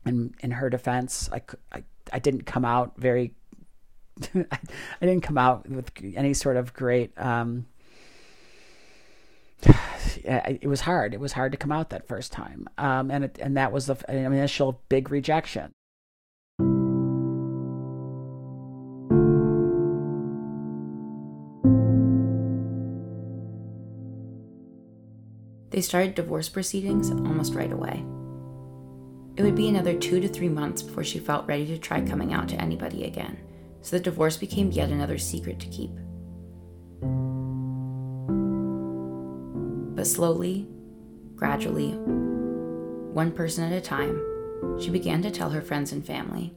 in 0.04 0.34
in 0.40 0.50
her 0.50 0.68
defense, 0.68 1.30
I, 1.32 1.40
I, 1.72 1.82
I 2.12 2.18
didn't 2.18 2.44
come 2.44 2.64
out 2.64 2.92
very 2.96 3.32
I 4.34 4.58
didn't 5.00 5.22
come 5.22 5.38
out 5.38 5.68
with 5.68 5.90
any 6.14 6.34
sort 6.34 6.56
of 6.56 6.74
great. 6.74 7.18
Um, 7.18 7.66
it 10.24 10.68
was 10.68 10.82
hard. 10.82 11.14
It 11.14 11.20
was 11.20 11.32
hard 11.32 11.52
to 11.52 11.58
come 11.58 11.72
out 11.72 11.90
that 11.90 12.06
first 12.06 12.32
time, 12.32 12.68
um, 12.76 13.10
and 13.10 13.24
it, 13.24 13.38
and 13.40 13.56
that 13.56 13.72
was 13.72 13.86
the 13.86 13.96
an 14.08 14.32
initial 14.32 14.80
big 14.88 15.10
rejection. 15.10 15.72
They 25.74 25.80
started 25.80 26.14
divorce 26.14 26.48
proceedings 26.48 27.10
almost 27.10 27.52
right 27.52 27.72
away. 27.72 28.04
It 29.36 29.42
would 29.42 29.56
be 29.56 29.68
another 29.68 29.98
two 29.98 30.20
to 30.20 30.28
three 30.28 30.48
months 30.48 30.82
before 30.82 31.02
she 31.02 31.18
felt 31.18 31.48
ready 31.48 31.66
to 31.66 31.78
try 31.78 32.00
coming 32.00 32.32
out 32.32 32.48
to 32.50 32.60
anybody 32.62 33.02
again 33.02 33.36
so 33.82 33.96
the 33.96 34.02
divorce 34.04 34.36
became 34.36 34.70
yet 34.70 34.90
another 34.90 35.18
secret 35.18 35.58
to 35.58 35.66
keep. 35.66 35.90
But 39.96 40.06
slowly, 40.06 40.68
gradually, 41.34 41.90
one 41.90 43.32
person 43.32 43.64
at 43.64 43.76
a 43.76 43.80
time, 43.80 44.78
she 44.80 44.90
began 44.90 45.22
to 45.22 45.30
tell 45.32 45.50
her 45.50 45.60
friends 45.60 45.90
and 45.90 46.06
family. 46.06 46.54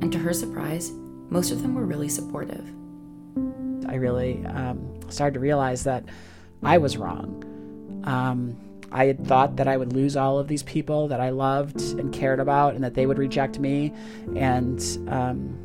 And 0.00 0.12
to 0.12 0.18
her 0.20 0.32
surprise, 0.32 0.92
most 1.30 1.50
of 1.50 1.62
them 1.62 1.74
were 1.74 1.84
really 1.84 2.08
supportive. 2.08 2.64
I 3.88 3.96
really 3.96 4.46
um, 4.46 5.00
started 5.10 5.34
to 5.34 5.40
realize 5.40 5.82
that 5.82 6.04
I 6.62 6.78
was 6.78 6.96
wrong. 6.96 8.02
Um, 8.04 8.56
I 8.90 9.06
had 9.06 9.26
thought 9.26 9.56
that 9.56 9.68
I 9.68 9.76
would 9.76 9.92
lose 9.92 10.16
all 10.16 10.38
of 10.38 10.48
these 10.48 10.62
people 10.62 11.08
that 11.08 11.20
I 11.20 11.30
loved 11.30 11.80
and 11.98 12.12
cared 12.12 12.40
about, 12.40 12.74
and 12.74 12.82
that 12.82 12.94
they 12.94 13.06
would 13.06 13.18
reject 13.18 13.58
me. 13.58 13.92
And 14.34 14.80
um, 15.08 15.58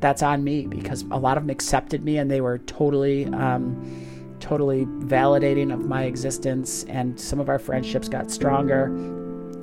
that's 0.00 0.22
on 0.22 0.42
me 0.42 0.66
because 0.66 1.02
a 1.10 1.18
lot 1.18 1.36
of 1.36 1.44
them 1.44 1.50
accepted 1.50 2.02
me, 2.02 2.18
and 2.18 2.30
they 2.30 2.40
were 2.40 2.58
totally, 2.58 3.26
um, 3.26 4.36
totally 4.40 4.86
validating 4.86 5.72
of 5.72 5.86
my 5.86 6.04
existence. 6.04 6.84
And 6.84 7.20
some 7.20 7.40
of 7.40 7.48
our 7.48 7.58
friendships 7.58 8.08
got 8.08 8.30
stronger. 8.30 8.86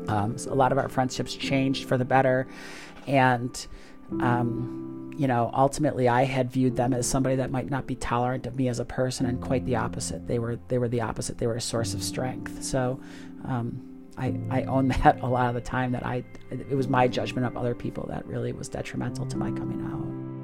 Um, 0.08 0.36
a 0.48 0.56
lot 0.56 0.72
of 0.72 0.78
our 0.78 0.90
friendships 0.90 1.34
changed 1.36 1.88
for 1.88 1.98
the 1.98 2.06
better, 2.06 2.48
and 3.08 3.68
um, 4.22 4.99
you 5.20 5.28
know, 5.28 5.52
ultimately 5.54 6.08
I 6.08 6.24
had 6.24 6.50
viewed 6.50 6.78
them 6.78 6.94
as 6.94 7.06
somebody 7.06 7.36
that 7.36 7.52
might 7.52 7.70
not 7.70 7.86
be 7.86 7.96
tolerant 7.96 8.48
of 8.48 8.56
me 8.56 8.70
as 8.70 8.80
a 8.80 8.86
person, 8.86 9.26
and 9.26 9.42
quite 9.42 9.66
the 9.66 9.76
opposite. 9.76 10.26
They 10.28 10.40
were 10.40 10.58
they 10.70 10.78
were 10.78 10.88
the 10.88 11.02
opposite. 11.02 11.38
They 11.38 11.46
were 11.46 11.58
a 11.58 11.62
source 11.62 11.94
of 11.94 12.02
strength. 12.02 12.64
So. 12.64 13.00
Um, 13.46 13.86
I, 14.18 14.38
I 14.50 14.64
own 14.64 14.88
that 15.04 15.22
a 15.22 15.28
lot 15.28 15.48
of 15.48 15.56
the 15.56 15.62
time 15.62 15.94
that 15.94 16.06
I 16.06 16.26
it 16.52 16.76
was 16.76 16.90
my 16.90 17.08
judgment 17.08 17.48
of 17.48 17.56
other 17.56 17.74
people 17.74 18.06
that 18.10 18.26
really 18.26 18.52
was 18.52 18.68
detrimental 18.68 19.26
to 19.28 19.38
my 19.38 19.50
coming 19.52 19.82
out. 19.86 20.39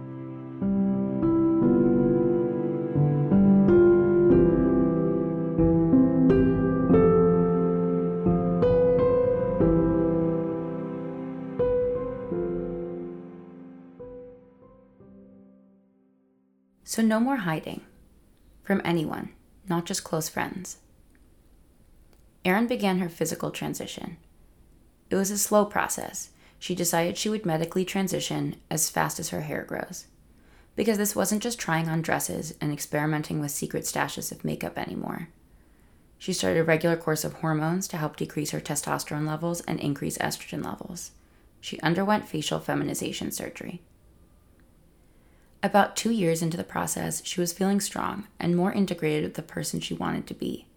So, 16.96 17.02
no 17.02 17.20
more 17.20 17.36
hiding 17.36 17.82
from 18.64 18.82
anyone, 18.86 19.34
not 19.68 19.84
just 19.84 20.06
close 20.06 20.30
friends. 20.30 20.78
Erin 22.46 22.68
began 22.68 23.00
her 23.00 23.10
physical 23.10 23.52
transition. 23.52 24.16
It 25.10 25.18
was 25.18 25.30
a 25.30 25.38
slow 25.38 25.66
process. 25.66 26.30
She 26.58 26.74
decided 26.74 27.18
she 27.18 27.28
would 27.28 27.46
medically 27.46 27.84
transition 27.84 28.56
as 28.72 28.90
fast 28.90 29.20
as 29.20 29.32
her 29.32 29.42
hair 29.42 29.64
grows. 29.64 30.06
Because 30.78 30.98
this 30.98 31.18
wasn't 31.18 31.44
just 31.44 31.60
trying 31.60 31.90
on 31.90 32.02
dresses 32.02 32.56
and 32.62 32.72
experimenting 32.72 33.42
with 33.42 33.52
secret 33.52 33.84
stashes 33.84 34.32
of 34.32 34.46
makeup 34.46 34.78
anymore. 34.78 35.28
She 36.18 36.32
started 36.32 36.62
a 36.62 36.64
regular 36.64 36.96
course 36.96 37.26
of 37.26 37.34
hormones 37.34 37.90
to 37.90 37.98
help 37.98 38.16
decrease 38.16 38.52
her 38.52 38.62
testosterone 38.62 39.28
levels 39.28 39.60
and 39.60 39.82
increase 39.82 40.18
estrogen 40.20 40.64
levels. 40.64 41.12
She 41.60 41.78
underwent 41.82 42.30
facial 42.30 42.62
feminization 42.62 43.32
surgery. 43.32 43.82
About 45.66 45.96
two 45.96 46.12
years 46.12 46.44
into 46.44 46.58
the 46.58 46.64
process, 46.64 47.26
she 47.26 47.42
was 47.42 47.52
feeling 47.52 47.82
strong 47.82 48.28
and 48.40 48.56
more 48.56 48.72
integrated 48.72 49.24
with 49.24 49.34
the 49.34 49.42
person 49.42 49.80
she 49.80 49.96
wanted 49.96 50.28
to 50.28 50.36
be. 50.36 50.68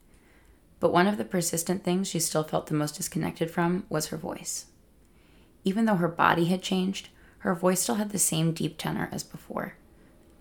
But 0.80 0.95
one 0.95 1.07
of 1.07 1.18
the 1.18 1.26
persistent 1.26 1.85
things 1.85 2.09
she 2.09 2.18
still 2.18 2.42
felt 2.42 2.68
the 2.68 2.75
most 2.75 2.97
disconnected 2.97 3.50
from 3.50 3.85
was 3.90 4.07
her 4.07 4.16
voice. 4.16 4.64
Even 5.62 5.85
though 5.85 5.97
her 5.97 6.09
body 6.09 6.47
had 6.47 6.62
changed, 6.62 7.11
her 7.40 7.54
voice 7.54 7.80
still 7.83 7.97
had 7.97 8.12
the 8.12 8.18
same 8.18 8.52
deep 8.52 8.78
tenor 8.78 9.11
as 9.12 9.23
before, 9.23 9.75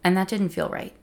and 0.01 0.15
that 0.15 0.29
didn't 0.29 0.49
feel 0.55 0.69
right. 0.69 0.95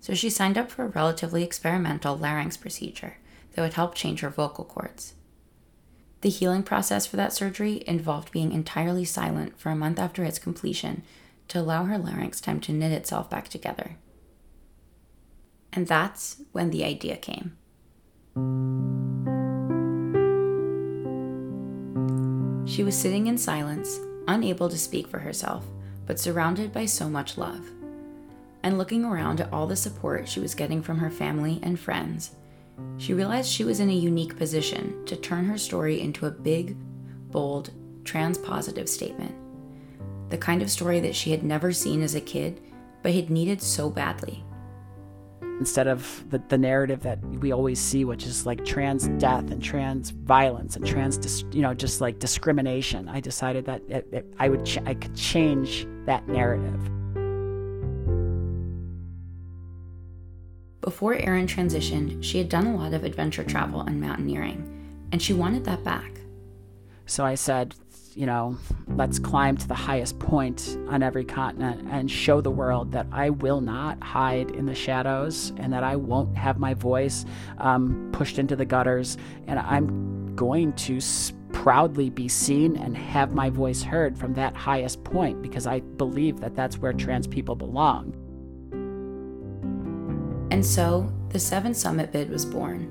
So 0.00 0.14
she 0.14 0.30
signed 0.30 0.56
up 0.56 0.70
for 0.70 0.84
a 0.84 0.88
relatively 0.88 1.42
experimental 1.42 2.16
larynx 2.16 2.56
procedure 2.56 3.16
that 3.54 3.62
would 3.62 3.74
help 3.74 3.96
change 3.96 4.20
her 4.20 4.30
vocal 4.30 4.64
cords. 4.64 5.14
The 6.20 6.28
healing 6.28 6.62
process 6.62 7.04
for 7.04 7.16
that 7.16 7.32
surgery 7.32 7.82
involved 7.84 8.30
being 8.30 8.52
entirely 8.52 9.04
silent 9.04 9.58
for 9.58 9.70
a 9.70 9.76
month 9.76 9.98
after 9.98 10.22
its 10.22 10.38
completion 10.38 11.02
to 11.48 11.60
allow 11.60 11.84
her 11.84 11.98
larynx 11.98 12.40
time 12.40 12.60
to 12.60 12.72
knit 12.72 12.92
itself 12.92 13.28
back 13.28 13.48
together. 13.48 13.96
And 15.72 15.86
that's 15.86 16.40
when 16.52 16.70
the 16.70 16.84
idea 16.84 17.16
came. 17.16 17.56
She 22.66 22.82
was 22.82 22.96
sitting 22.96 23.26
in 23.26 23.36
silence, 23.36 23.98
unable 24.26 24.68
to 24.68 24.78
speak 24.78 25.08
for 25.08 25.18
herself, 25.18 25.64
but 26.06 26.18
surrounded 26.18 26.72
by 26.72 26.86
so 26.86 27.08
much 27.08 27.36
love. 27.36 27.64
And 28.62 28.78
looking 28.78 29.04
around 29.04 29.40
at 29.40 29.52
all 29.52 29.66
the 29.66 29.76
support 29.76 30.28
she 30.28 30.40
was 30.40 30.54
getting 30.54 30.82
from 30.82 30.98
her 30.98 31.10
family 31.10 31.60
and 31.62 31.78
friends, 31.78 32.32
she 32.96 33.14
realized 33.14 33.50
she 33.50 33.64
was 33.64 33.80
in 33.80 33.90
a 33.90 33.94
unique 33.94 34.36
position 34.36 35.04
to 35.06 35.16
turn 35.16 35.44
her 35.44 35.58
story 35.58 36.00
into 36.00 36.26
a 36.26 36.30
big, 36.30 36.76
bold, 37.30 37.70
trans 38.04 38.38
positive 38.38 38.88
statement 38.88 39.34
the 40.34 40.38
kind 40.38 40.62
of 40.62 40.68
story 40.68 40.98
that 40.98 41.14
she 41.14 41.30
had 41.30 41.44
never 41.44 41.70
seen 41.70 42.02
as 42.02 42.16
a 42.16 42.20
kid, 42.20 42.60
but 43.04 43.14
had 43.14 43.30
needed 43.30 43.62
so 43.62 43.88
badly. 43.88 44.42
Instead 45.60 45.86
of 45.86 46.24
the, 46.30 46.42
the 46.48 46.58
narrative 46.58 47.04
that 47.04 47.24
we 47.38 47.52
always 47.52 47.78
see, 47.78 48.04
which 48.04 48.26
is 48.26 48.44
like 48.44 48.64
trans 48.64 49.06
death 49.20 49.52
and 49.52 49.62
trans 49.62 50.10
violence 50.10 50.74
and 50.74 50.84
trans, 50.84 51.16
dis, 51.16 51.44
you 51.52 51.62
know, 51.62 51.72
just 51.72 52.00
like 52.00 52.18
discrimination, 52.18 53.08
I 53.08 53.20
decided 53.20 53.64
that 53.66 53.82
it, 53.88 54.08
it, 54.10 54.34
I 54.40 54.48
would 54.48 54.64
ch- 54.66 54.82
I 54.84 54.94
could 54.94 55.14
change 55.14 55.86
that 56.06 56.26
narrative. 56.26 56.82
Before 60.80 61.14
Erin 61.14 61.46
transitioned, 61.46 62.24
she 62.24 62.38
had 62.38 62.48
done 62.48 62.66
a 62.66 62.76
lot 62.76 62.92
of 62.92 63.04
adventure 63.04 63.44
travel 63.44 63.82
and 63.82 64.00
mountaineering, 64.00 65.06
and 65.12 65.22
she 65.22 65.32
wanted 65.32 65.64
that 65.66 65.84
back. 65.84 66.10
So 67.06 67.24
I 67.24 67.36
said, 67.36 67.76
you 68.14 68.26
know, 68.26 68.56
let's 68.96 69.18
climb 69.18 69.56
to 69.56 69.66
the 69.66 69.74
highest 69.74 70.18
point 70.18 70.78
on 70.88 71.02
every 71.02 71.24
continent 71.24 71.88
and 71.90 72.08
show 72.08 72.40
the 72.40 72.50
world 72.50 72.92
that 72.92 73.06
I 73.10 73.30
will 73.30 73.60
not 73.60 74.02
hide 74.02 74.52
in 74.52 74.66
the 74.66 74.74
shadows 74.74 75.52
and 75.56 75.72
that 75.72 75.82
I 75.82 75.96
won't 75.96 76.36
have 76.36 76.58
my 76.58 76.74
voice 76.74 77.24
um, 77.58 78.10
pushed 78.12 78.38
into 78.38 78.54
the 78.54 78.64
gutters. 78.64 79.16
And 79.48 79.58
I'm 79.58 80.34
going 80.36 80.74
to 80.74 81.00
proudly 81.52 82.08
be 82.08 82.28
seen 82.28 82.76
and 82.76 82.96
have 82.96 83.32
my 83.32 83.50
voice 83.50 83.82
heard 83.82 84.16
from 84.16 84.34
that 84.34 84.54
highest 84.56 85.02
point 85.02 85.42
because 85.42 85.66
I 85.66 85.80
believe 85.80 86.40
that 86.40 86.54
that's 86.54 86.78
where 86.78 86.92
trans 86.92 87.26
people 87.26 87.56
belong. 87.56 88.14
And 90.52 90.64
so 90.64 91.12
the 91.30 91.40
Seven 91.40 91.74
Summit 91.74 92.12
bid 92.12 92.30
was 92.30 92.46
born. 92.46 92.90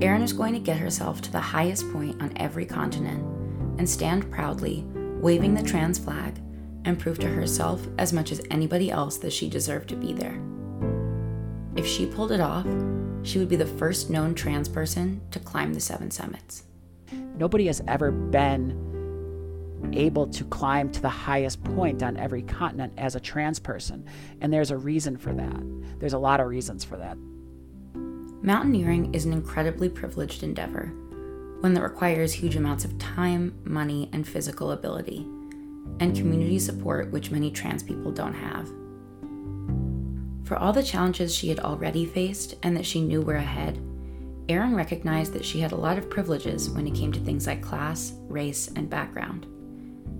Erin 0.00 0.22
is 0.22 0.32
going 0.32 0.54
to 0.54 0.60
get 0.60 0.76
herself 0.76 1.20
to 1.22 1.32
the 1.32 1.40
highest 1.40 1.90
point 1.92 2.22
on 2.22 2.32
every 2.36 2.64
continent 2.64 3.37
and 3.78 3.88
stand 3.88 4.30
proudly, 4.30 4.84
waving 5.20 5.54
the 5.54 5.62
trans 5.62 5.98
flag, 5.98 6.40
and 6.84 6.98
prove 6.98 7.18
to 7.18 7.28
herself 7.28 7.86
as 7.98 8.12
much 8.12 8.32
as 8.32 8.40
anybody 8.50 8.90
else 8.90 9.16
that 9.18 9.32
she 9.32 9.48
deserved 9.48 9.88
to 9.88 9.96
be 9.96 10.12
there. 10.12 10.40
If 11.76 11.86
she 11.86 12.06
pulled 12.06 12.32
it 12.32 12.40
off, 12.40 12.66
she 13.22 13.38
would 13.38 13.48
be 13.48 13.56
the 13.56 13.66
first 13.66 14.10
known 14.10 14.34
trans 14.34 14.68
person 14.68 15.20
to 15.30 15.38
climb 15.38 15.74
the 15.74 15.80
seven 15.80 16.10
summits. 16.10 16.64
Nobody 17.36 17.66
has 17.66 17.82
ever 17.86 18.10
been 18.10 18.86
able 19.92 20.26
to 20.26 20.44
climb 20.44 20.90
to 20.90 21.00
the 21.00 21.08
highest 21.08 21.62
point 21.62 22.02
on 22.02 22.16
every 22.16 22.42
continent 22.42 22.92
as 22.98 23.14
a 23.14 23.20
trans 23.20 23.58
person, 23.58 24.04
and 24.40 24.52
there's 24.52 24.70
a 24.70 24.76
reason 24.76 25.16
for 25.16 25.32
that. 25.32 25.62
There's 26.00 26.14
a 26.14 26.18
lot 26.18 26.40
of 26.40 26.48
reasons 26.48 26.84
for 26.84 26.96
that. 26.96 27.16
Mountaineering 28.42 29.14
is 29.14 29.24
an 29.24 29.32
incredibly 29.32 29.88
privileged 29.88 30.42
endeavor 30.42 30.92
one 31.60 31.74
that 31.74 31.82
requires 31.82 32.32
huge 32.32 32.56
amounts 32.56 32.84
of 32.84 32.98
time, 32.98 33.58
money, 33.64 34.08
and 34.12 34.26
physical 34.26 34.72
ability, 34.72 35.26
and 36.00 36.16
community 36.16 36.58
support 36.58 37.10
which 37.10 37.30
many 37.30 37.50
trans 37.50 37.82
people 37.82 38.12
don't 38.12 38.34
have. 38.34 38.68
For 40.44 40.56
all 40.56 40.72
the 40.72 40.82
challenges 40.82 41.34
she 41.34 41.48
had 41.48 41.60
already 41.60 42.06
faced 42.06 42.54
and 42.62 42.76
that 42.76 42.86
she 42.86 43.02
knew 43.02 43.20
were 43.20 43.36
ahead, 43.36 43.78
Erin 44.48 44.74
recognized 44.74 45.34
that 45.34 45.44
she 45.44 45.60
had 45.60 45.72
a 45.72 45.76
lot 45.76 45.98
of 45.98 46.08
privileges 46.08 46.70
when 46.70 46.86
it 46.86 46.94
came 46.94 47.12
to 47.12 47.20
things 47.20 47.46
like 47.46 47.60
class, 47.60 48.14
race, 48.28 48.68
and 48.76 48.88
background. 48.88 49.46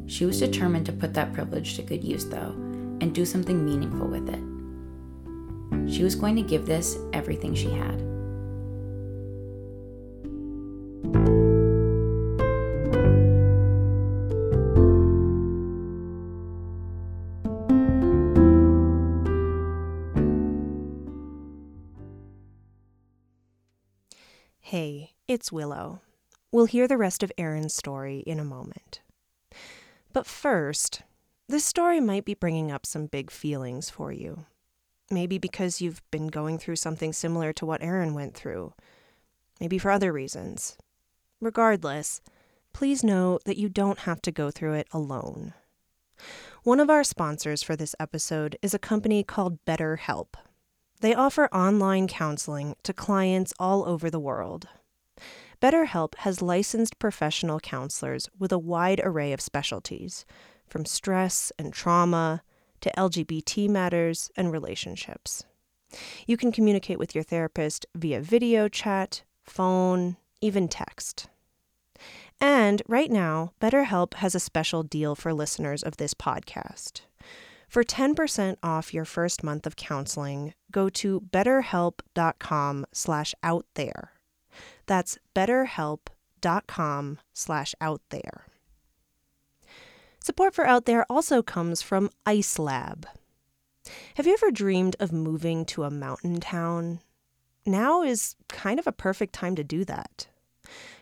She 0.07 0.27
was 0.27 0.41
determined 0.41 0.87
to 0.87 0.93
put 0.93 1.15
that 1.15 1.33
privilege 1.33 1.77
to 1.77 1.83
good 1.83 2.05
use, 2.05 2.27
though, 2.27 2.53
and 3.01 3.15
do 3.15 3.25
something 3.25 3.65
meaningful 3.65 4.07
with 4.07 4.29
it. 4.29 5.93
She 5.93 6.03
was 6.03 6.15
going 6.15 6.37
to 6.37 6.43
give 6.43 6.67
this 6.67 6.99
everything 7.13 7.55
she 7.55 7.71
had. 7.71 8.03
Willow. 25.53 26.01
We'll 26.51 26.67
hear 26.67 26.89
the 26.89 26.97
rest 26.97 27.23
of 27.23 27.33
Erin's 27.37 27.75
story 27.75 28.21
in 28.21 28.39
a 28.39 28.45
moment. 28.45 29.01
But 30.13 30.27
first, 30.27 31.03
this 31.49 31.65
story 31.65 32.01
might 32.01 32.25
be 32.25 32.35
bringing 32.35 32.71
up 32.71 32.87
some 32.87 33.07
big 33.07 33.31
feelings 33.31 33.91
for 33.91 34.13
you. 34.13 34.47
Maybe 35.11 35.39
because 35.39 35.81
you've 35.81 36.03
been 36.11 36.29
going 36.29 36.59
through 36.59 36.77
something 36.77 37.13
similar 37.13 37.53
to 37.55 37.67
what 37.67 37.83
Erin 37.83 38.15
went 38.15 38.35
through. 38.35 38.75
Maybe 39.61 39.79
for 39.79 39.91
other 39.91 40.13
reasons. 40.13 40.77
Regardless, 41.41 42.21
please 42.73 43.03
know 43.03 43.39
that 43.45 43.57
you 43.57 43.69
don't 43.69 44.01
have 44.01 44.21
to 44.23 44.33
go 44.33 44.51
through 44.51 44.75
it 44.75 44.89
alone. 44.93 45.55
One 46.63 46.81
of 46.81 46.91
our 46.91 47.05
sponsors 47.05 47.63
for 47.63 47.77
this 47.77 47.95
episode 47.99 48.57
is 48.61 48.75
a 48.75 48.79
company 48.79 49.23
called 49.23 49.65
BetterHelp. 49.65 50.35
They 51.01 51.15
offer 51.15 51.47
online 51.47 52.09
counseling 52.09 52.75
to 52.83 52.93
clients 52.93 53.55
all 53.59 53.89
over 53.89 54.11
the 54.11 54.21
world. 54.21 54.69
BetterHelp 55.61 56.15
has 56.19 56.41
licensed 56.41 56.99
professional 56.99 57.59
counselors 57.59 58.29
with 58.39 58.53
a 58.53 58.59
wide 58.59 59.01
array 59.03 59.33
of 59.33 59.41
specialties, 59.41 60.25
from 60.69 60.85
stress 60.85 61.51
and 61.59 61.73
trauma 61.73 62.43
to 62.81 62.93
LGBT 62.97 63.69
matters 63.69 64.31
and 64.37 64.53
relationships. 64.53 65.45
You 66.27 66.37
can 66.37 66.53
communicate 66.53 66.99
with 66.99 67.15
your 67.15 67.25
therapist 67.25 67.87
via 67.95 68.21
video 68.21 68.69
chat, 68.69 69.23
phone, 69.43 70.17
even 70.41 70.69
text. 70.69 71.29
And 72.41 72.83
right 72.87 73.11
now, 73.11 73.53
BetterHelp 73.61 74.15
has 74.15 74.35
a 74.35 74.41
special 74.41 74.85
deal 74.85 75.17
for 75.17 75.35
listeners 75.35 75.83
of 75.83 75.97
this 75.97 76.15
podcast. 76.15 77.01
For 77.69 77.83
10% 77.83 78.57
off 78.63 78.95
your 78.95 79.05
first 79.05 79.43
month 79.43 79.67
of 79.67 79.77
counseling, 79.77 80.55
go 80.71 80.89
to 80.91 81.21
betterhelp.com 81.21 82.87
slash. 82.93 83.35
That's 84.89 85.19
betterhelp.com 85.35 87.19
slash 87.35 87.75
out 87.79 88.01
there. 88.09 88.47
Support 90.19 90.55
for 90.55 90.67
Out 90.67 90.87
There 90.87 91.05
also 91.11 91.43
comes 91.43 91.83
from 91.83 92.11
Ice 92.27 92.59
Lab. 92.59 93.07
Have 94.17 94.27
you 94.27 94.33
ever 94.33 94.51
dreamed 94.51 94.97
of 94.99 95.13
moving 95.13 95.65
to 95.67 95.85
a 95.85 95.91
mountain 95.91 96.41
town? 96.41 97.01
Now 97.67 98.03
is 98.03 98.35
kind 98.49 98.79
of 98.79 98.87
a 98.87 98.93
perfect 98.93 99.35
time 99.35 99.55
to 99.57 99.65
do 99.65 99.85
that. 99.85 100.27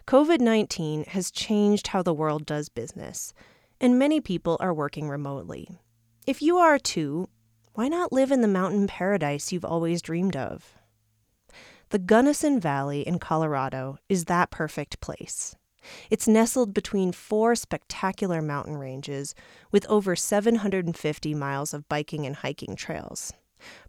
COVID 0.07 0.41
19 0.41 1.05
has 1.05 1.31
changed 1.31 1.89
how 1.89 2.03
the 2.03 2.15
world 2.15 2.45
does 2.45 2.69
business, 2.69 3.33
and 3.81 3.99
many 3.99 4.21
people 4.21 4.57
are 4.59 4.75
working 4.75 5.09
remotely. 5.09 5.69
If 6.27 6.43
you 6.43 6.59
are 6.59 6.79
too, 6.79 7.29
why 7.75 7.87
not 7.87 8.13
live 8.13 8.33
in 8.33 8.41
the 8.41 8.49
mountain 8.49 8.89
paradise 8.89 9.53
you've 9.53 9.65
always 9.65 10.03
dreamed 10.03 10.35
of? 10.37 10.76
The 11.91 12.01
Gunnison 12.01 12.59
Valley 12.59 13.07
in 13.07 13.21
Colorado 13.21 13.99
is 14.09 14.25
that 14.25 14.51
perfect 14.51 14.99
place. 14.99 15.55
It's 16.11 16.27
nestled 16.27 16.75
between 16.75 17.13
four 17.13 17.55
spectacular 17.55 18.43
mountain 18.43 18.77
ranges 18.77 19.37
with 19.71 19.87
over 19.89 20.17
750 20.17 21.35
miles 21.35 21.73
of 21.73 21.89
biking 21.89 22.27
and 22.27 22.35
hiking 22.35 22.75
trails, 22.75 23.33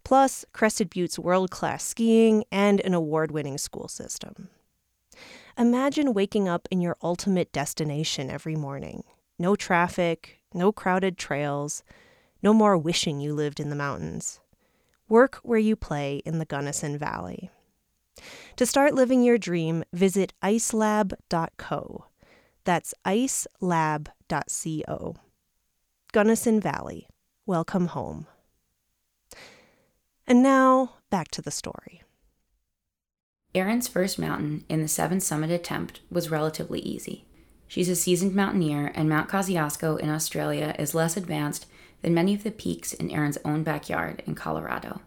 plus 0.04 0.46
Crested 0.54 0.92
Butte's 0.92 1.18
world 1.18 1.50
class 1.50 1.84
skiing 1.84 2.44
and 2.52 2.82
an 2.82 2.94
award 2.94 3.32
winning 3.32 3.58
school 3.58 3.88
system. 3.88 4.50
Imagine 5.58 6.14
waking 6.14 6.48
up 6.48 6.68
in 6.70 6.82
your 6.82 6.98
ultimate 7.02 7.52
destination 7.52 8.30
every 8.30 8.56
morning. 8.56 9.06
No 9.40 9.56
traffic, 9.56 10.38
no 10.54 10.72
crowded 10.72 11.18
trails, 11.18 11.82
no 12.44 12.54
more 12.54 12.78
wishing 12.78 13.20
you 13.20 13.34
lived 13.34 13.60
in 13.60 13.72
the 13.72 13.76
mountains. 13.76 14.40
Work 15.10 15.40
where 15.42 15.58
you 15.58 15.76
play 15.76 16.22
in 16.26 16.38
the 16.38 16.46
Gunnison 16.46 16.96
Valley. 16.96 17.50
To 18.56 18.66
start 18.66 18.94
living 18.94 19.24
your 19.24 19.38
dream, 19.38 19.84
visit 19.94 20.34
icelab.co. 20.44 22.06
That's 22.64 22.94
icelab.co. 23.06 24.06
Gunnison 26.12 26.60
Valley. 26.60 27.08
Welcome 27.46 27.88
home. 27.88 28.28
And 30.26 30.44
now, 30.44 30.96
back 31.10 31.30
to 31.32 31.42
the 31.42 31.52
story. 31.52 32.04
Erin's 33.56 33.88
first 33.88 34.20
mountain 34.20 34.66
in 34.68 34.82
the 34.82 34.88
seven 34.88 35.20
summit 35.22 35.50
attempt 35.50 36.02
was 36.12 36.30
relatively 36.30 36.80
easy. 36.82 37.26
She's 37.68 37.90
a 37.90 37.96
seasoned 37.96 38.36
mountaineer, 38.36 38.92
and 38.94 39.10
Mount 39.10 39.30
Kosciuszko 39.30 40.00
in 40.00 40.10
Australia 40.10 40.76
is 40.78 40.94
less 40.94 41.18
advanced 41.18 41.66
than 42.02 42.14
many 42.14 42.34
of 42.34 42.44
the 42.44 42.52
peaks 42.52 42.94
in 42.94 43.10
Erin's 43.10 43.38
own 43.44 43.64
backyard 43.64 44.24
in 44.26 44.36
Colorado. 44.36 45.02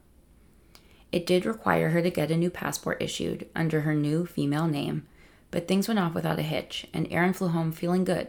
It 1.12 1.26
did 1.26 1.44
require 1.44 1.90
her 1.90 2.02
to 2.02 2.10
get 2.10 2.30
a 2.30 2.36
new 2.36 2.50
passport 2.50 3.02
issued 3.02 3.48
under 3.54 3.80
her 3.80 3.94
new 3.94 4.26
female 4.26 4.66
name, 4.66 5.06
but 5.50 5.66
things 5.66 5.88
went 5.88 5.98
off 5.98 6.14
without 6.14 6.38
a 6.38 6.42
hitch, 6.42 6.86
and 6.94 7.08
Erin 7.10 7.32
flew 7.32 7.48
home 7.48 7.72
feeling 7.72 8.04
good, 8.04 8.28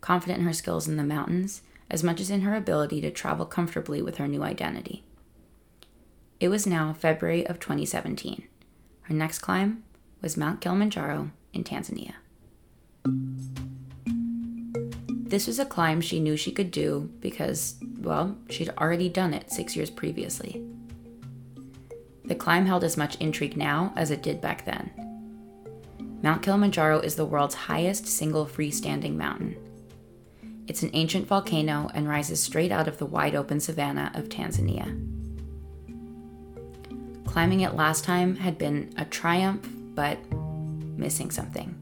confident 0.00 0.38
in 0.38 0.46
her 0.46 0.52
skills 0.52 0.88
in 0.88 0.96
the 0.96 1.04
mountains, 1.04 1.62
as 1.90 2.02
much 2.02 2.20
as 2.20 2.30
in 2.30 2.40
her 2.40 2.54
ability 2.54 3.00
to 3.02 3.10
travel 3.10 3.44
comfortably 3.44 4.00
with 4.00 4.16
her 4.16 4.26
new 4.26 4.42
identity. 4.42 5.04
It 6.40 6.48
was 6.48 6.66
now 6.66 6.94
February 6.94 7.46
of 7.46 7.60
2017. 7.60 8.44
Her 9.02 9.14
next 9.14 9.40
climb 9.40 9.84
was 10.22 10.36
Mount 10.36 10.60
Kilimanjaro 10.60 11.30
in 11.52 11.64
Tanzania. 11.64 12.14
This 15.28 15.46
was 15.46 15.58
a 15.58 15.66
climb 15.66 16.00
she 16.00 16.20
knew 16.20 16.36
she 16.36 16.52
could 16.52 16.70
do 16.70 17.10
because, 17.20 17.76
well, 17.98 18.36
she'd 18.50 18.70
already 18.70 19.08
done 19.08 19.34
it 19.34 19.50
six 19.50 19.76
years 19.76 19.90
previously. 19.90 20.62
The 22.24 22.34
climb 22.34 22.66
held 22.66 22.84
as 22.84 22.96
much 22.96 23.16
intrigue 23.16 23.56
now 23.56 23.92
as 23.96 24.10
it 24.10 24.22
did 24.22 24.40
back 24.40 24.64
then. 24.64 24.90
Mount 26.22 26.42
Kilimanjaro 26.42 27.00
is 27.00 27.16
the 27.16 27.24
world's 27.24 27.54
highest 27.54 28.06
single 28.06 28.46
freestanding 28.46 29.16
mountain. 29.16 29.56
It's 30.68 30.84
an 30.84 30.90
ancient 30.92 31.26
volcano 31.26 31.90
and 31.94 32.08
rises 32.08 32.40
straight 32.40 32.70
out 32.70 32.86
of 32.86 32.98
the 32.98 33.06
wide 33.06 33.34
open 33.34 33.58
savanna 33.58 34.12
of 34.14 34.28
Tanzania. 34.28 34.86
Climbing 37.26 37.62
it 37.62 37.74
last 37.74 38.04
time 38.04 38.36
had 38.36 38.58
been 38.58 38.92
a 38.96 39.04
triumph, 39.04 39.68
but 39.94 40.18
missing 40.96 41.30
something. 41.30 41.74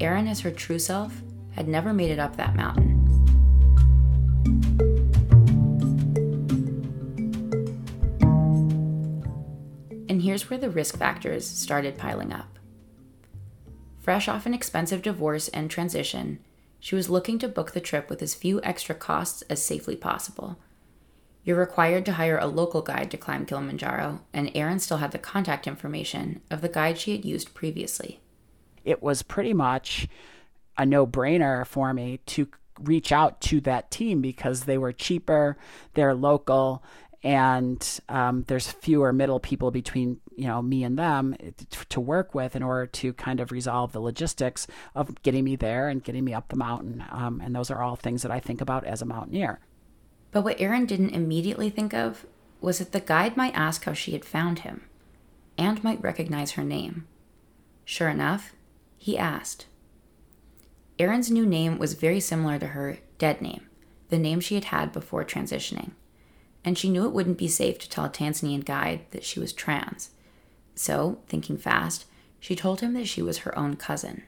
Erin, 0.00 0.26
as 0.26 0.40
her 0.40 0.50
true 0.50 0.78
self, 0.78 1.20
had 1.50 1.68
never 1.68 1.92
made 1.92 2.10
it 2.10 2.18
up 2.18 2.36
that 2.36 2.56
mountain. 2.56 2.96
Here's 10.40 10.50
where 10.50 10.58
the 10.58 10.70
risk 10.70 10.96
factors 10.96 11.46
started 11.46 11.98
piling 11.98 12.32
up. 12.32 12.58
Fresh 13.98 14.26
off 14.28 14.46
an 14.46 14.54
expensive 14.54 15.02
divorce 15.02 15.48
and 15.48 15.70
transition, 15.70 16.38
she 16.78 16.94
was 16.94 17.10
looking 17.10 17.38
to 17.38 17.48
book 17.48 17.72
the 17.72 17.80
trip 17.80 18.08
with 18.08 18.22
as 18.22 18.34
few 18.34 18.60
extra 18.62 18.94
costs 18.94 19.42
as 19.50 19.62
safely 19.62 19.96
possible. 19.96 20.58
You're 21.44 21.58
required 21.58 22.06
to 22.06 22.12
hire 22.12 22.38
a 22.38 22.46
local 22.46 22.80
guide 22.80 23.10
to 23.10 23.18
climb 23.18 23.44
Kilimanjaro, 23.44 24.20
and 24.32 24.50
Erin 24.54 24.78
still 24.78 24.96
had 24.98 25.12
the 25.12 25.18
contact 25.18 25.66
information 25.66 26.40
of 26.50 26.62
the 26.62 26.68
guide 26.68 26.96
she 26.96 27.12
had 27.12 27.24
used 27.26 27.52
previously. 27.52 28.20
It 28.82 29.02
was 29.02 29.22
pretty 29.22 29.52
much 29.52 30.08
a 30.78 30.86
no 30.86 31.06
brainer 31.06 31.66
for 31.66 31.92
me 31.92 32.20
to 32.26 32.48
reach 32.80 33.12
out 33.12 33.42
to 33.42 33.60
that 33.62 33.90
team 33.90 34.22
because 34.22 34.64
they 34.64 34.78
were 34.78 34.92
cheaper, 34.92 35.58
they're 35.92 36.14
local, 36.14 36.82
and 37.22 38.00
um, 38.08 38.44
there's 38.48 38.70
fewer 38.70 39.12
middle 39.12 39.40
people 39.40 39.70
between 39.70 40.20
you 40.40 40.46
know 40.46 40.62
me 40.62 40.84
and 40.84 40.98
them 40.98 41.36
to 41.90 42.00
work 42.00 42.34
with 42.34 42.56
in 42.56 42.62
order 42.62 42.86
to 42.86 43.12
kind 43.12 43.40
of 43.40 43.52
resolve 43.52 43.92
the 43.92 44.00
logistics 44.00 44.66
of 44.94 45.20
getting 45.22 45.44
me 45.44 45.54
there 45.54 45.88
and 45.88 46.02
getting 46.02 46.24
me 46.24 46.32
up 46.32 46.48
the 46.48 46.56
mountain. 46.56 47.04
Um, 47.10 47.42
and 47.44 47.54
those 47.54 47.70
are 47.70 47.82
all 47.82 47.94
things 47.94 48.22
that 48.22 48.32
I 48.32 48.40
think 48.40 48.62
about 48.62 48.84
as 48.84 49.02
a 49.02 49.06
mountaineer. 49.06 49.60
But 50.30 50.42
what 50.42 50.58
Erin 50.58 50.86
didn't 50.86 51.10
immediately 51.10 51.68
think 51.68 51.92
of 51.92 52.24
was 52.62 52.78
that 52.78 52.92
the 52.92 53.00
guide 53.00 53.36
might 53.36 53.54
ask 53.54 53.84
how 53.84 53.92
she 53.92 54.12
had 54.12 54.24
found 54.24 54.60
him 54.60 54.84
and 55.58 55.84
might 55.84 56.02
recognize 56.02 56.52
her 56.52 56.64
name. 56.64 57.06
Sure 57.84 58.08
enough, 58.08 58.54
He 58.96 59.18
asked. 59.18 59.66
Erin's 60.98 61.30
new 61.30 61.46
name 61.46 61.78
was 61.78 61.94
very 61.94 62.20
similar 62.20 62.58
to 62.58 62.68
her 62.68 62.98
dead 63.18 63.40
name, 63.40 63.66
the 64.10 64.18
name 64.18 64.40
she 64.40 64.54
had 64.54 64.64
had 64.64 64.92
before 64.92 65.24
transitioning, 65.24 65.92
and 66.64 66.76
she 66.76 66.90
knew 66.90 67.06
it 67.06 67.12
wouldn't 67.12 67.38
be 67.38 67.48
safe 67.48 67.78
to 67.78 67.88
tell 67.88 68.04
a 68.04 68.10
Tanzanian 68.10 68.64
guide 68.64 69.06
that 69.12 69.24
she 69.24 69.40
was 69.40 69.54
trans. 69.54 70.10
So, 70.80 71.18
thinking 71.28 71.58
fast, 71.58 72.06
she 72.38 72.56
told 72.56 72.80
him 72.80 72.94
that 72.94 73.06
she 73.06 73.20
was 73.20 73.40
her 73.40 73.56
own 73.56 73.76
cousin. 73.76 74.22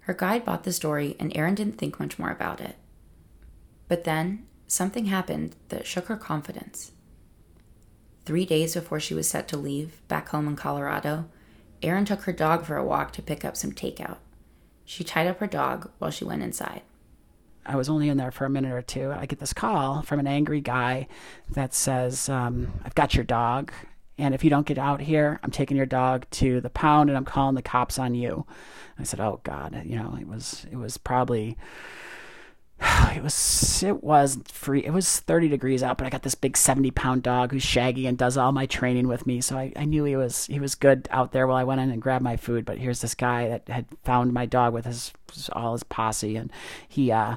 Her 0.00 0.12
guide 0.12 0.44
bought 0.44 0.64
the 0.64 0.74
story, 0.74 1.16
and 1.18 1.34
Erin 1.34 1.54
didn't 1.54 1.78
think 1.78 1.98
much 1.98 2.18
more 2.18 2.28
about 2.28 2.60
it. 2.60 2.76
But 3.88 4.04
then, 4.04 4.46
something 4.66 5.06
happened 5.06 5.56
that 5.70 5.86
shook 5.86 6.08
her 6.08 6.18
confidence. 6.18 6.92
Three 8.26 8.44
days 8.44 8.74
before 8.74 9.00
she 9.00 9.14
was 9.14 9.26
set 9.26 9.48
to 9.48 9.56
leave, 9.56 10.06
back 10.06 10.28
home 10.28 10.48
in 10.48 10.54
Colorado, 10.54 11.30
Erin 11.80 12.04
took 12.04 12.24
her 12.24 12.32
dog 12.34 12.66
for 12.66 12.76
a 12.76 12.84
walk 12.84 13.14
to 13.14 13.22
pick 13.22 13.42
up 13.42 13.56
some 13.56 13.72
takeout. 13.72 14.18
She 14.84 15.02
tied 15.02 15.28
up 15.28 15.38
her 15.38 15.46
dog 15.46 15.90
while 15.96 16.10
she 16.10 16.26
went 16.26 16.42
inside. 16.42 16.82
I 17.64 17.76
was 17.76 17.88
only 17.88 18.10
in 18.10 18.18
there 18.18 18.30
for 18.30 18.44
a 18.44 18.50
minute 18.50 18.72
or 18.72 18.82
two. 18.82 19.12
I 19.12 19.24
get 19.24 19.38
this 19.38 19.54
call 19.54 20.02
from 20.02 20.20
an 20.20 20.26
angry 20.26 20.60
guy 20.60 21.08
that 21.52 21.72
says, 21.72 22.28
um, 22.28 22.70
I've 22.84 22.94
got 22.94 23.14
your 23.14 23.24
dog. 23.24 23.72
And 24.18 24.34
if 24.34 24.42
you 24.42 24.50
don't 24.50 24.66
get 24.66 24.78
out 24.78 25.00
here, 25.02 25.38
I'm 25.42 25.50
taking 25.50 25.76
your 25.76 25.86
dog 25.86 26.26
to 26.32 26.60
the 26.60 26.70
pound 26.70 27.10
and 27.10 27.16
I'm 27.16 27.24
calling 27.24 27.54
the 27.54 27.62
cops 27.62 27.98
on 27.98 28.14
you. 28.14 28.46
I 28.98 29.02
said, 29.02 29.20
Oh 29.20 29.40
God, 29.42 29.82
you 29.84 29.96
know, 29.96 30.16
it 30.18 30.26
was, 30.26 30.66
it 30.70 30.76
was 30.76 30.96
probably 30.96 31.56
it 33.14 33.22
was 33.22 33.82
it 33.82 34.02
was 34.02 34.38
free 34.46 34.84
it 34.84 34.92
was 34.92 35.20
30 35.20 35.48
degrees 35.48 35.82
out 35.82 35.96
but 35.96 36.06
i 36.06 36.10
got 36.10 36.22
this 36.22 36.34
big 36.34 36.56
70 36.56 36.90
pound 36.90 37.22
dog 37.22 37.50
who's 37.50 37.62
shaggy 37.62 38.06
and 38.06 38.18
does 38.18 38.36
all 38.36 38.52
my 38.52 38.66
training 38.66 39.08
with 39.08 39.26
me. 39.26 39.40
So 39.40 39.56
I, 39.56 39.72
I 39.76 39.84
knew 39.84 40.04
he 40.04 40.16
was 40.16 40.46
he 40.46 40.60
was 40.60 40.74
good 40.74 41.08
out 41.10 41.32
there 41.32 41.46
while 41.46 41.56
i 41.56 41.64
went 41.64 41.80
in 41.80 41.90
and 41.90 42.02
grabbed 42.02 42.24
my 42.24 42.36
food. 42.36 42.64
But 42.64 42.78
here's 42.78 43.00
this 43.00 43.14
guy 43.14 43.48
that 43.48 43.68
had 43.68 43.86
found 44.04 44.32
my 44.32 44.46
dog 44.46 44.74
with 44.74 44.84
his 44.84 45.12
all 45.52 45.72
his 45.72 45.82
posse. 45.84 46.36
And 46.36 46.52
he 46.88 47.10
uh 47.10 47.36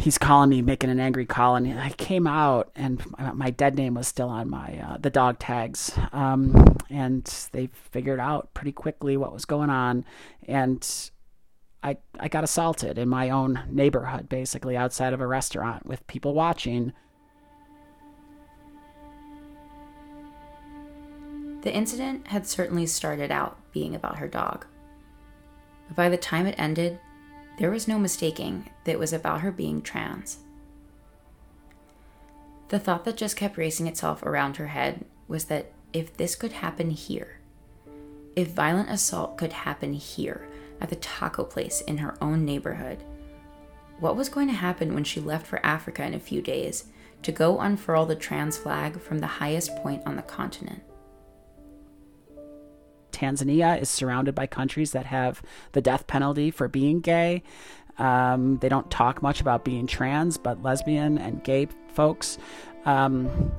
he's 0.00 0.18
calling 0.18 0.48
me 0.50 0.62
making 0.62 0.90
an 0.90 0.98
angry 0.98 1.26
call 1.26 1.56
and 1.56 1.78
i 1.78 1.90
came 1.90 2.26
out 2.26 2.70
and 2.74 3.04
my 3.34 3.50
dead 3.50 3.76
name 3.76 3.94
was 3.94 4.08
still 4.08 4.28
on 4.28 4.48
my 4.48 4.78
uh, 4.82 4.96
the 4.98 5.10
dog 5.10 5.38
tags 5.38 5.92
um, 6.12 6.76
and 6.88 7.48
they 7.52 7.68
figured 7.90 8.18
out 8.18 8.52
pretty 8.54 8.72
quickly 8.72 9.16
what 9.16 9.32
was 9.32 9.44
going 9.44 9.70
on 9.70 10.04
and 10.48 11.10
I, 11.82 11.96
I 12.18 12.28
got 12.28 12.44
assaulted 12.44 12.98
in 12.98 13.08
my 13.08 13.30
own 13.30 13.62
neighborhood, 13.70 14.28
basically 14.28 14.76
outside 14.76 15.14
of 15.14 15.20
a 15.22 15.26
restaurant 15.26 15.86
with 15.86 16.06
people 16.06 16.34
watching. 16.34 16.92
The 21.62 21.72
incident 21.74 22.26
had 22.28 22.46
certainly 22.46 22.86
started 22.86 23.30
out 23.30 23.56
being 23.72 23.94
about 23.94 24.18
her 24.18 24.28
dog. 24.28 24.66
But 25.88 25.96
by 25.96 26.08
the 26.08 26.16
time 26.18 26.46
it 26.46 26.54
ended, 26.58 26.98
there 27.60 27.70
was 27.70 27.86
no 27.86 27.98
mistaking 27.98 28.70
that 28.84 28.92
it 28.92 28.98
was 28.98 29.12
about 29.12 29.42
her 29.42 29.52
being 29.52 29.82
trans. 29.82 30.38
The 32.68 32.78
thought 32.78 33.04
that 33.04 33.18
just 33.18 33.36
kept 33.36 33.58
racing 33.58 33.86
itself 33.86 34.22
around 34.22 34.56
her 34.56 34.68
head 34.68 35.04
was 35.28 35.44
that 35.44 35.70
if 35.92 36.16
this 36.16 36.34
could 36.34 36.52
happen 36.52 36.90
here, 36.90 37.38
if 38.34 38.48
violent 38.48 38.88
assault 38.88 39.36
could 39.36 39.52
happen 39.52 39.92
here, 39.92 40.48
at 40.80 40.88
the 40.88 40.96
taco 40.96 41.44
place 41.44 41.82
in 41.82 41.98
her 41.98 42.16
own 42.22 42.46
neighborhood. 42.46 43.04
What 43.98 44.16
was 44.16 44.30
going 44.30 44.48
to 44.48 44.54
happen 44.54 44.94
when 44.94 45.04
she 45.04 45.20
left 45.20 45.46
for 45.46 45.64
Africa 45.64 46.02
in 46.02 46.14
a 46.14 46.18
few 46.18 46.40
days 46.40 46.84
to 47.22 47.30
go 47.30 47.60
unfurl 47.60 48.06
the 48.06 48.16
trans 48.16 48.56
flag 48.56 48.98
from 48.98 49.18
the 49.18 49.26
highest 49.26 49.76
point 49.76 50.02
on 50.06 50.16
the 50.16 50.22
continent? 50.22 50.82
Tanzania 53.12 53.80
is 53.80 53.88
surrounded 53.88 54.34
by 54.34 54.46
countries 54.46 54.92
that 54.92 55.06
have 55.06 55.42
the 55.72 55.80
death 55.80 56.06
penalty 56.06 56.50
for 56.50 56.68
being 56.68 57.00
gay. 57.00 57.42
Um, 57.98 58.58
they 58.58 58.68
don't 58.68 58.90
talk 58.90 59.22
much 59.22 59.40
about 59.40 59.64
being 59.64 59.86
trans, 59.86 60.38
but 60.38 60.62
lesbian 60.62 61.18
and 61.18 61.44
gay 61.44 61.68
folks 61.92 62.38
um, 62.86 63.52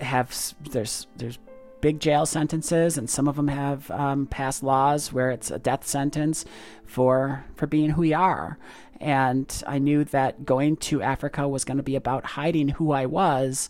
have 0.00 0.34
there's 0.70 1.06
there's 1.16 1.38
big 1.80 2.00
jail 2.00 2.26
sentences, 2.26 2.98
and 2.98 3.08
some 3.08 3.28
of 3.28 3.36
them 3.36 3.48
have 3.48 3.90
um, 3.90 4.26
passed 4.26 4.62
laws 4.62 5.12
where 5.12 5.30
it's 5.30 5.50
a 5.50 5.58
death 5.58 5.86
sentence 5.86 6.44
for 6.84 7.44
for 7.56 7.66
being 7.66 7.90
who 7.90 8.02
we 8.02 8.14
are. 8.14 8.58
And 9.00 9.62
I 9.66 9.78
knew 9.78 10.02
that 10.04 10.44
going 10.44 10.76
to 10.78 11.02
Africa 11.02 11.46
was 11.46 11.64
going 11.64 11.76
to 11.76 11.84
be 11.84 11.94
about 11.94 12.24
hiding 12.24 12.68
who 12.68 12.90
I 12.90 13.06
was. 13.06 13.68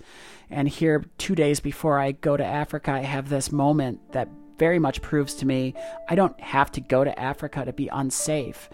And 0.49 0.67
here, 0.67 1.05
two 1.19 1.35
days 1.35 1.61
before 1.61 1.99
I 1.99 2.13
go 2.13 2.37
to 2.39 2.45
Africa, 2.45 2.93
I 2.93 3.01
have 3.01 3.29
this 3.29 3.53
moment 3.53 4.13
that 4.13 4.29
very 4.59 4.79
much 4.79 5.03
proves 5.03 5.35
to 5.35 5.47
me 5.47 5.75
I 6.09 6.15
don't 6.15 6.39
have 6.41 6.73
to 6.73 6.81
go 6.81 7.05
to 7.05 7.19
Africa 7.19 7.65
to 7.65 7.73
be 7.73 7.89
unsafe. 7.89 8.69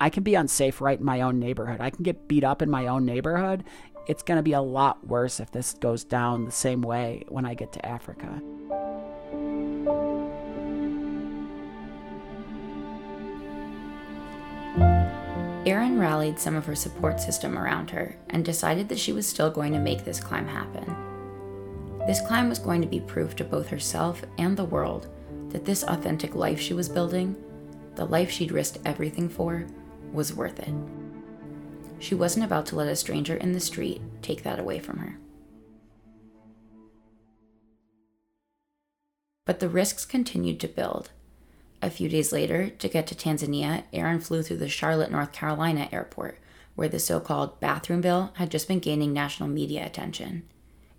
I 0.00 0.10
can 0.10 0.22
be 0.22 0.36
unsafe 0.36 0.80
right 0.80 0.98
in 0.98 1.04
my 1.04 1.22
own 1.22 1.40
neighborhood. 1.40 1.80
I 1.80 1.90
can 1.90 2.04
get 2.04 2.28
beat 2.28 2.44
up 2.44 2.62
in 2.62 2.70
my 2.70 2.86
own 2.86 3.04
neighborhood 3.04 3.64
it's 4.08 4.22
going 4.22 4.38
to 4.38 4.42
be 4.42 4.54
a 4.54 4.60
lot 4.60 5.06
worse 5.06 5.38
if 5.38 5.52
this 5.52 5.74
goes 5.74 6.02
down 6.02 6.46
the 6.46 6.50
same 6.50 6.80
way 6.80 7.24
when 7.28 7.44
I 7.44 7.52
get 7.52 7.72
to 7.74 7.86
Africa. 7.86 8.40
Erin 15.66 15.98
rallied 15.98 16.38
some 16.38 16.56
of 16.56 16.64
her 16.64 16.74
support 16.74 17.20
system 17.20 17.58
around 17.58 17.90
her 17.90 18.16
and 18.30 18.42
decided 18.42 18.88
that 18.88 18.98
she 18.98 19.12
was 19.12 19.26
still 19.26 19.50
going 19.50 19.74
to 19.74 19.78
make 19.78 20.04
this 20.04 20.18
climb 20.18 20.46
happen. 20.46 21.07
This 22.08 22.22
climb 22.22 22.48
was 22.48 22.58
going 22.58 22.80
to 22.80 22.88
be 22.88 23.00
proof 23.00 23.36
to 23.36 23.44
both 23.44 23.68
herself 23.68 24.24
and 24.38 24.56
the 24.56 24.64
world 24.64 25.10
that 25.50 25.66
this 25.66 25.82
authentic 25.82 26.34
life 26.34 26.58
she 26.58 26.72
was 26.72 26.88
building, 26.88 27.36
the 27.96 28.06
life 28.06 28.30
she'd 28.30 28.50
risked 28.50 28.78
everything 28.86 29.28
for, 29.28 29.66
was 30.10 30.32
worth 30.32 30.58
it. 30.58 30.72
She 31.98 32.14
wasn't 32.14 32.46
about 32.46 32.64
to 32.66 32.76
let 32.76 32.88
a 32.88 32.96
stranger 32.96 33.36
in 33.36 33.52
the 33.52 33.60
street 33.60 34.00
take 34.22 34.42
that 34.44 34.58
away 34.58 34.78
from 34.78 35.00
her. 35.00 35.18
But 39.44 39.60
the 39.60 39.68
risks 39.68 40.06
continued 40.06 40.60
to 40.60 40.68
build. 40.68 41.10
A 41.82 41.90
few 41.90 42.08
days 42.08 42.32
later, 42.32 42.70
to 42.70 42.88
get 42.88 43.06
to 43.08 43.14
Tanzania, 43.14 43.82
Erin 43.92 44.20
flew 44.20 44.42
through 44.42 44.56
the 44.56 44.70
Charlotte, 44.70 45.10
North 45.10 45.32
Carolina 45.32 45.90
airport, 45.92 46.38
where 46.74 46.88
the 46.88 47.00
so 47.00 47.20
called 47.20 47.60
bathroom 47.60 48.00
bill 48.00 48.32
had 48.36 48.50
just 48.50 48.66
been 48.66 48.78
gaining 48.78 49.12
national 49.12 49.50
media 49.50 49.84
attention. 49.84 50.44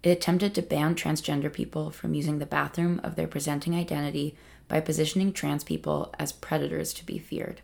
It 0.04 0.10
attempted 0.10 0.56
to 0.56 0.62
ban 0.62 0.96
transgender 0.96 1.52
people 1.52 1.92
from 1.92 2.14
using 2.14 2.40
the 2.40 2.46
bathroom 2.46 3.02
of 3.04 3.16
their 3.16 3.28
presenting 3.28 3.76
identity 3.76 4.36
by 4.68 4.80
positioning 4.80 5.34
trans 5.34 5.64
people 5.64 6.14
as 6.18 6.32
predators 6.32 6.94
to 6.94 7.06
be 7.06 7.18
feared 7.18 7.62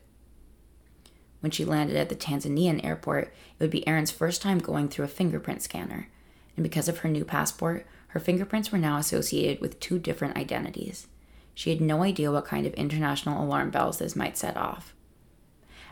when 1.46 1.52
she 1.52 1.64
landed 1.64 1.96
at 1.96 2.10
the 2.10 2.16
Tanzanian 2.16 2.84
airport, 2.84 3.26
it 3.26 3.64
would 3.64 3.70
be 3.70 3.88
Erin's 3.88 4.10
first 4.10 4.42
time 4.42 4.58
going 4.58 4.90
through 4.90 5.06
a 5.06 5.08
fingerprint 5.08 5.62
scanner. 5.62 6.10
And 6.58 6.64
because 6.64 6.90
of 6.90 6.98
her 7.00 7.08
new 7.08 7.24
passport, 7.24 7.86
her 8.08 8.20
fingerprints 8.20 8.72
were 8.72 8.80
now 8.80 8.98
associated 8.98 9.62
with 9.62 9.80
two 9.80 10.00
different 10.00 10.38
identities. 10.38 11.06
She 11.54 11.70
had 11.70 11.82
no 11.82 12.02
idea 12.02 12.32
what 12.32 12.46
kind 12.46 12.66
of 12.66 12.74
international 12.74 13.44
alarm 13.44 13.70
bells 13.70 14.00
this 14.00 14.16
might 14.16 14.40
set 14.40 14.58
off. 14.58 14.96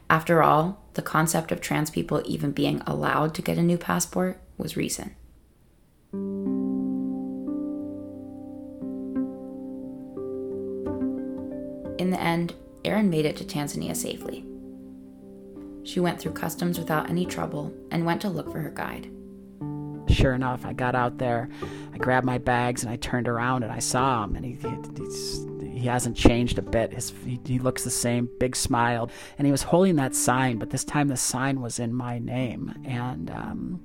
After 0.09 0.41
all, 0.41 0.83
the 0.95 1.03
concept 1.03 1.51
of 1.51 1.61
trans 1.61 1.91
people 1.91 2.23
even 2.25 2.49
being 2.49 2.81
allowed 2.87 3.35
to 3.35 3.43
get 3.43 3.59
a 3.59 3.61
new 3.61 3.77
passport 3.77 4.41
was 4.57 4.75
recent. 4.75 5.13
In 11.99 12.09
the 12.09 12.19
end, 12.19 12.53
Erin 12.85 13.09
made 13.09 13.25
it 13.25 13.35
to 13.37 13.43
Tanzania 13.43 13.95
safely. 13.95 14.45
She 15.83 15.99
went 15.99 16.19
through 16.19 16.33
customs 16.33 16.77
without 16.79 17.09
any 17.09 17.25
trouble 17.25 17.73
and 17.91 18.05
went 18.05 18.21
to 18.21 18.29
look 18.29 18.51
for 18.51 18.59
her 18.59 18.69
guide. 18.69 19.09
Sure 20.07 20.33
enough, 20.33 20.65
I 20.65 20.73
got 20.73 20.95
out 20.95 21.17
there, 21.17 21.49
I 21.93 21.97
grabbed 21.97 22.25
my 22.25 22.37
bags, 22.37 22.83
and 22.83 22.91
I 22.91 22.97
turned 22.97 23.27
around 23.27 23.63
and 23.63 23.71
I 23.71 23.79
saw 23.79 24.23
him, 24.23 24.35
and 24.35 24.45
he, 24.45 24.53
he, 24.53 25.79
he 25.79 25.87
hasn't 25.87 26.15
changed 26.15 26.57
a 26.57 26.61
bit. 26.61 26.93
His, 26.93 27.13
he, 27.25 27.39
he 27.45 27.57
looks 27.59 27.83
the 27.83 27.89
same, 27.89 28.29
big 28.39 28.55
smile, 28.55 29.09
and 29.37 29.47
he 29.47 29.51
was 29.51 29.63
holding 29.63 29.95
that 29.95 30.13
sign, 30.13 30.57
but 30.57 30.69
this 30.69 30.83
time 30.83 31.07
the 31.07 31.17
sign 31.17 31.61
was 31.61 31.79
in 31.79 31.93
my 31.93 32.19
name, 32.19 32.73
and 32.85 33.29
um, 33.31 33.81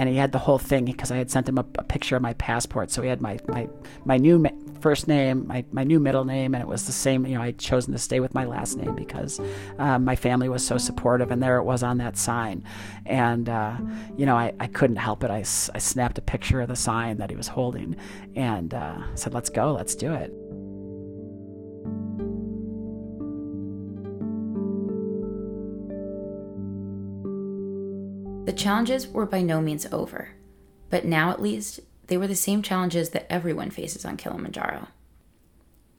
and 0.00 0.08
he 0.08 0.16
had 0.16 0.32
the 0.32 0.38
whole 0.38 0.58
thing 0.58 0.86
because 0.86 1.10
I 1.10 1.18
had 1.18 1.30
sent 1.30 1.46
him 1.46 1.58
a, 1.58 1.66
a, 1.74 1.84
picture 1.84 2.16
of 2.16 2.22
my 2.22 2.32
passport. 2.32 2.90
So 2.90 3.02
he 3.02 3.08
had 3.10 3.20
my 3.20 3.38
my 3.46 3.68
my 4.06 4.16
new 4.16 4.38
ma- 4.38 4.48
first 4.80 5.06
name, 5.06 5.46
my 5.46 5.62
my 5.72 5.84
new 5.84 6.00
middle 6.00 6.24
name, 6.24 6.54
and 6.54 6.62
it 6.62 6.66
was 6.66 6.86
the 6.86 6.92
same. 6.92 7.26
You 7.26 7.34
know, 7.34 7.42
I'd 7.42 7.58
chosen 7.58 7.92
to 7.92 7.98
stay 7.98 8.18
with 8.18 8.32
my 8.32 8.46
last 8.46 8.78
name 8.78 8.94
because 8.94 9.38
um, 9.78 10.06
my 10.06 10.16
family 10.16 10.48
was 10.48 10.66
so 10.66 10.78
supportive, 10.78 11.30
and 11.30 11.42
there 11.42 11.58
it 11.58 11.64
was 11.64 11.82
on 11.82 11.98
that 11.98 12.16
sign. 12.16 12.64
And 13.04 13.50
uh, 13.50 13.76
you 14.16 14.24
know, 14.24 14.36
I, 14.36 14.54
I 14.58 14.68
couldn't 14.68 14.96
help 14.96 15.22
it. 15.22 15.30
I, 15.30 15.40
I 15.40 15.78
snapped 15.78 16.16
a 16.16 16.22
picture 16.22 16.62
of 16.62 16.68
the 16.68 16.76
sign 16.76 17.18
that 17.18 17.28
he 17.28 17.36
was 17.36 17.48
holding, 17.48 17.94
and 18.34 18.72
uh, 18.72 19.14
said, 19.16 19.34
"Let's 19.34 19.50
go, 19.50 19.74
let's 19.74 19.94
do 19.94 20.14
it." 20.14 20.32
The 28.50 28.56
challenges 28.56 29.06
were 29.06 29.26
by 29.26 29.42
no 29.42 29.60
means 29.60 29.86
over, 29.92 30.30
but 30.88 31.04
now 31.04 31.30
at 31.30 31.40
least 31.40 31.78
they 32.08 32.16
were 32.16 32.26
the 32.26 32.34
same 32.34 32.62
challenges 32.62 33.10
that 33.10 33.32
everyone 33.32 33.70
faces 33.70 34.04
on 34.04 34.16
Kilimanjaro. 34.16 34.88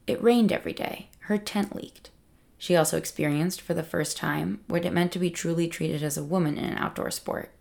It 0.06 0.22
rained 0.22 0.52
every 0.52 0.74
day. 0.74 1.08
her 1.20 1.38
tent 1.38 1.74
leaked. 1.74 2.10
She 2.58 2.76
also 2.76 2.98
experienced 2.98 3.62
for 3.62 3.74
the 3.74 3.84
first 3.84 4.18
time 4.18 4.60
what 4.68 4.84
it 4.84 4.92
meant 4.92 5.14
to 5.14 5.20
be 5.20 5.30
truly 5.30 5.70
treated 5.70 6.04
as 6.04 6.18
a 6.18 6.26
woman 6.26 6.58
in 6.58 6.66
an 6.66 6.78
outdoor 6.78 7.10
sport, 7.10 7.52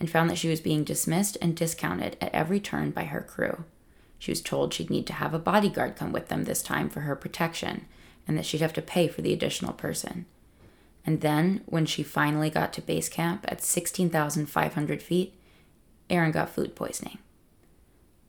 and 0.00 0.08
found 0.08 0.30
that 0.30 0.38
she 0.38 0.48
was 0.48 0.62
being 0.62 0.82
dismissed 0.82 1.36
and 1.42 1.54
discounted 1.54 2.16
at 2.18 2.34
every 2.34 2.58
turn 2.58 2.90
by 2.90 3.04
her 3.04 3.20
crew. 3.20 3.64
She 4.18 4.30
was 4.30 4.40
told 4.40 4.72
she'd 4.72 4.88
need 4.88 5.06
to 5.08 5.12
have 5.12 5.34
a 5.34 5.38
bodyguard 5.38 5.94
come 5.94 6.10
with 6.10 6.28
them 6.28 6.44
this 6.44 6.62
time 6.62 6.88
for 6.88 7.00
her 7.00 7.14
protection, 7.14 7.84
and 8.26 8.38
that 8.38 8.46
she'd 8.46 8.62
have 8.62 8.72
to 8.72 8.80
pay 8.80 9.08
for 9.08 9.20
the 9.20 9.34
additional 9.34 9.74
person. 9.74 10.24
And 11.08 11.22
then, 11.22 11.62
when 11.64 11.86
she 11.86 12.02
finally 12.02 12.50
got 12.50 12.74
to 12.74 12.82
base 12.82 13.08
camp 13.08 13.46
at 13.48 13.62
16,500 13.62 15.02
feet, 15.02 15.32
Erin 16.10 16.32
got 16.32 16.50
food 16.50 16.76
poisoning. 16.76 17.16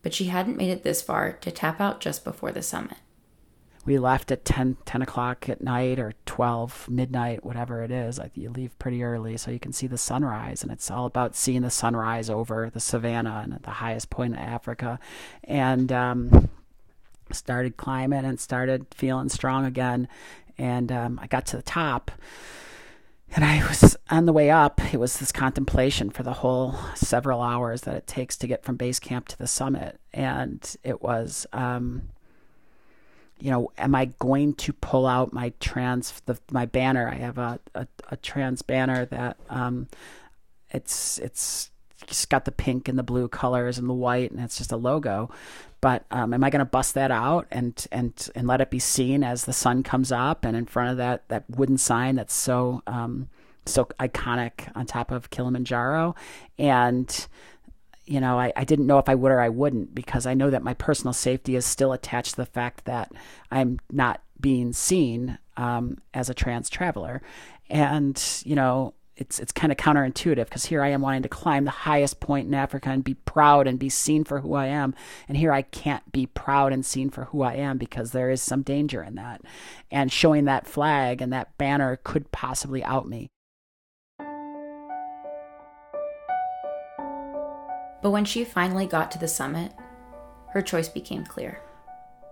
But 0.01 0.13
she 0.13 0.27
hadn't 0.27 0.55
made 0.55 0.69
it 0.69 0.83
this 0.83 1.01
far 1.01 1.33
to 1.33 1.51
tap 1.51 1.81
out 1.81 1.99
just 1.99 2.23
before 2.23 2.53
the 2.53 2.61
summit. 2.61 2.99
We 3.85 3.99
left 3.99 4.31
at 4.31 4.45
10, 4.45 4.77
10 4.85 5.01
o'clock 5.01 5.49
at 5.49 5.61
night 5.61 5.99
or 5.99 6.13
12, 6.25 6.87
midnight, 6.89 7.43
whatever 7.43 7.83
it 7.83 7.91
is. 7.91 8.17
You 8.33 8.49
leave 8.49 8.79
pretty 8.79 9.03
early 9.03 9.35
so 9.35 9.51
you 9.51 9.59
can 9.59 9.73
see 9.73 9.87
the 9.87 9.97
sunrise. 9.97 10.63
And 10.63 10.71
it's 10.71 10.89
all 10.89 11.05
about 11.05 11.35
seeing 11.35 11.63
the 11.63 11.69
sunrise 11.69 12.29
over 12.29 12.69
the 12.73 12.79
savannah 12.79 13.41
and 13.43 13.53
at 13.55 13.63
the 13.63 13.71
highest 13.71 14.09
point 14.09 14.35
in 14.35 14.39
Africa. 14.39 15.01
And 15.43 15.91
um, 15.91 16.49
started 17.29 17.75
climbing 17.75 18.23
and 18.23 18.39
started 18.39 18.85
feeling 18.95 19.27
strong 19.27 19.65
again. 19.65 20.07
And 20.57 20.93
um, 20.93 21.19
I 21.21 21.27
got 21.27 21.45
to 21.47 21.57
the 21.57 21.61
top 21.61 22.11
and 23.35 23.45
I 23.45 23.65
was 23.67 23.95
on 24.09 24.25
the 24.25 24.33
way 24.33 24.49
up. 24.49 24.81
It 24.93 24.99
was 24.99 25.17
this 25.19 25.31
contemplation 25.31 26.09
for 26.09 26.23
the 26.23 26.33
whole 26.33 26.75
several 26.95 27.41
hours 27.41 27.81
that 27.81 27.95
it 27.95 28.07
takes 28.07 28.37
to 28.37 28.47
get 28.47 28.63
from 28.63 28.75
base 28.75 28.99
camp 28.99 29.27
to 29.29 29.37
the 29.37 29.47
summit. 29.47 29.99
And 30.13 30.75
it 30.83 31.01
was, 31.01 31.45
um, 31.53 32.09
you 33.39 33.51
know, 33.51 33.71
am 33.77 33.95
I 33.95 34.05
going 34.19 34.55
to 34.55 34.73
pull 34.73 35.05
out 35.05 35.31
my 35.31 35.53
trans, 35.59 36.21
the, 36.25 36.39
my 36.51 36.65
banner? 36.65 37.07
I 37.07 37.15
have 37.15 37.37
a, 37.37 37.59
a, 37.75 37.87
a 38.09 38.17
trans 38.17 38.61
banner 38.61 39.05
that, 39.05 39.37
um, 39.49 39.87
it's, 40.71 41.17
it's, 41.19 41.71
it's 42.03 42.25
got 42.25 42.45
the 42.45 42.51
pink 42.51 42.87
and 42.87 42.97
the 42.97 43.03
blue 43.03 43.27
colors 43.27 43.77
and 43.77 43.89
the 43.89 43.93
white 43.93 44.31
and 44.31 44.39
it's 44.39 44.57
just 44.57 44.71
a 44.71 44.77
logo. 44.77 45.29
But 45.81 46.05
um, 46.11 46.33
am 46.33 46.43
I 46.43 46.49
going 46.49 46.59
to 46.59 46.65
bust 46.65 46.93
that 46.95 47.11
out 47.11 47.47
and 47.51 47.85
and 47.91 48.29
and 48.35 48.47
let 48.47 48.61
it 48.61 48.69
be 48.69 48.79
seen 48.79 49.23
as 49.23 49.45
the 49.45 49.53
sun 49.53 49.83
comes 49.83 50.11
up 50.11 50.43
and 50.43 50.55
in 50.55 50.65
front 50.65 50.91
of 50.91 50.97
that 50.97 51.27
that 51.29 51.49
wooden 51.49 51.77
sign 51.77 52.15
that's 52.15 52.33
so 52.33 52.81
um, 52.87 53.29
so 53.65 53.85
iconic 53.99 54.71
on 54.75 54.85
top 54.85 55.11
of 55.11 55.29
Kilimanjaro? 55.29 56.15
And 56.57 57.27
you 58.05 58.19
know 58.19 58.39
I, 58.39 58.51
I 58.55 58.63
didn't 58.65 58.87
know 58.87 58.99
if 58.99 59.07
I 59.07 59.15
would 59.15 59.31
or 59.31 59.39
I 59.39 59.49
wouldn't 59.49 59.95
because 59.95 60.25
I 60.25 60.33
know 60.33 60.49
that 60.49 60.63
my 60.63 60.73
personal 60.73 61.13
safety 61.13 61.55
is 61.55 61.65
still 61.65 61.93
attached 61.93 62.31
to 62.31 62.37
the 62.37 62.45
fact 62.45 62.85
that 62.85 63.11
I'm 63.51 63.79
not 63.91 64.21
being 64.41 64.73
seen 64.73 65.37
um, 65.57 65.97
as 66.13 66.29
a 66.29 66.33
trans 66.33 66.69
traveler. 66.69 67.21
And 67.69 68.21
you 68.43 68.55
know 68.55 68.93
it's 69.19 69.37
it's 69.37 69.51
kind 69.51 69.71
of 69.71 69.77
counterintuitive 69.77 70.45
because 70.45 70.65
here 70.65 70.81
I 70.81 70.89
am 70.89 71.01
wanting 71.01 71.23
to 71.23 71.29
climb 71.29 71.65
the 71.65 71.71
highest 71.71 72.19
point 72.19 72.47
in 72.47 72.53
Africa 72.53 72.89
and 72.89 73.03
be 73.03 73.13
proud 73.13 73.67
and 73.67 73.77
be 73.77 73.89
seen 73.89 74.23
for 74.23 74.39
who 74.39 74.53
I 74.53 74.67
am, 74.67 74.95
and 75.27 75.37
here 75.37 75.51
I 75.51 75.61
can't 75.61 76.09
be 76.11 76.25
proud 76.25 76.71
and 76.71 76.85
seen 76.85 77.09
for 77.09 77.25
who 77.25 77.41
I 77.41 77.55
am 77.55 77.77
because 77.77 78.11
there 78.11 78.31
is 78.31 78.41
some 78.41 78.61
danger 78.61 79.03
in 79.03 79.15
that, 79.15 79.41
and 79.91 80.11
showing 80.11 80.45
that 80.45 80.65
flag 80.65 81.21
and 81.21 81.33
that 81.33 81.57
banner 81.57 81.99
could 82.03 82.31
possibly 82.31 82.83
out 82.83 83.07
me. 83.07 83.27
But 88.01 88.11
when 88.11 88.23
she 88.23 88.45
finally 88.45 88.87
got 88.87 89.11
to 89.11 89.19
the 89.19 89.27
summit, 89.27 89.73
her 90.51 90.61
choice 90.61 90.87
became 90.87 91.25
clear 91.25 91.61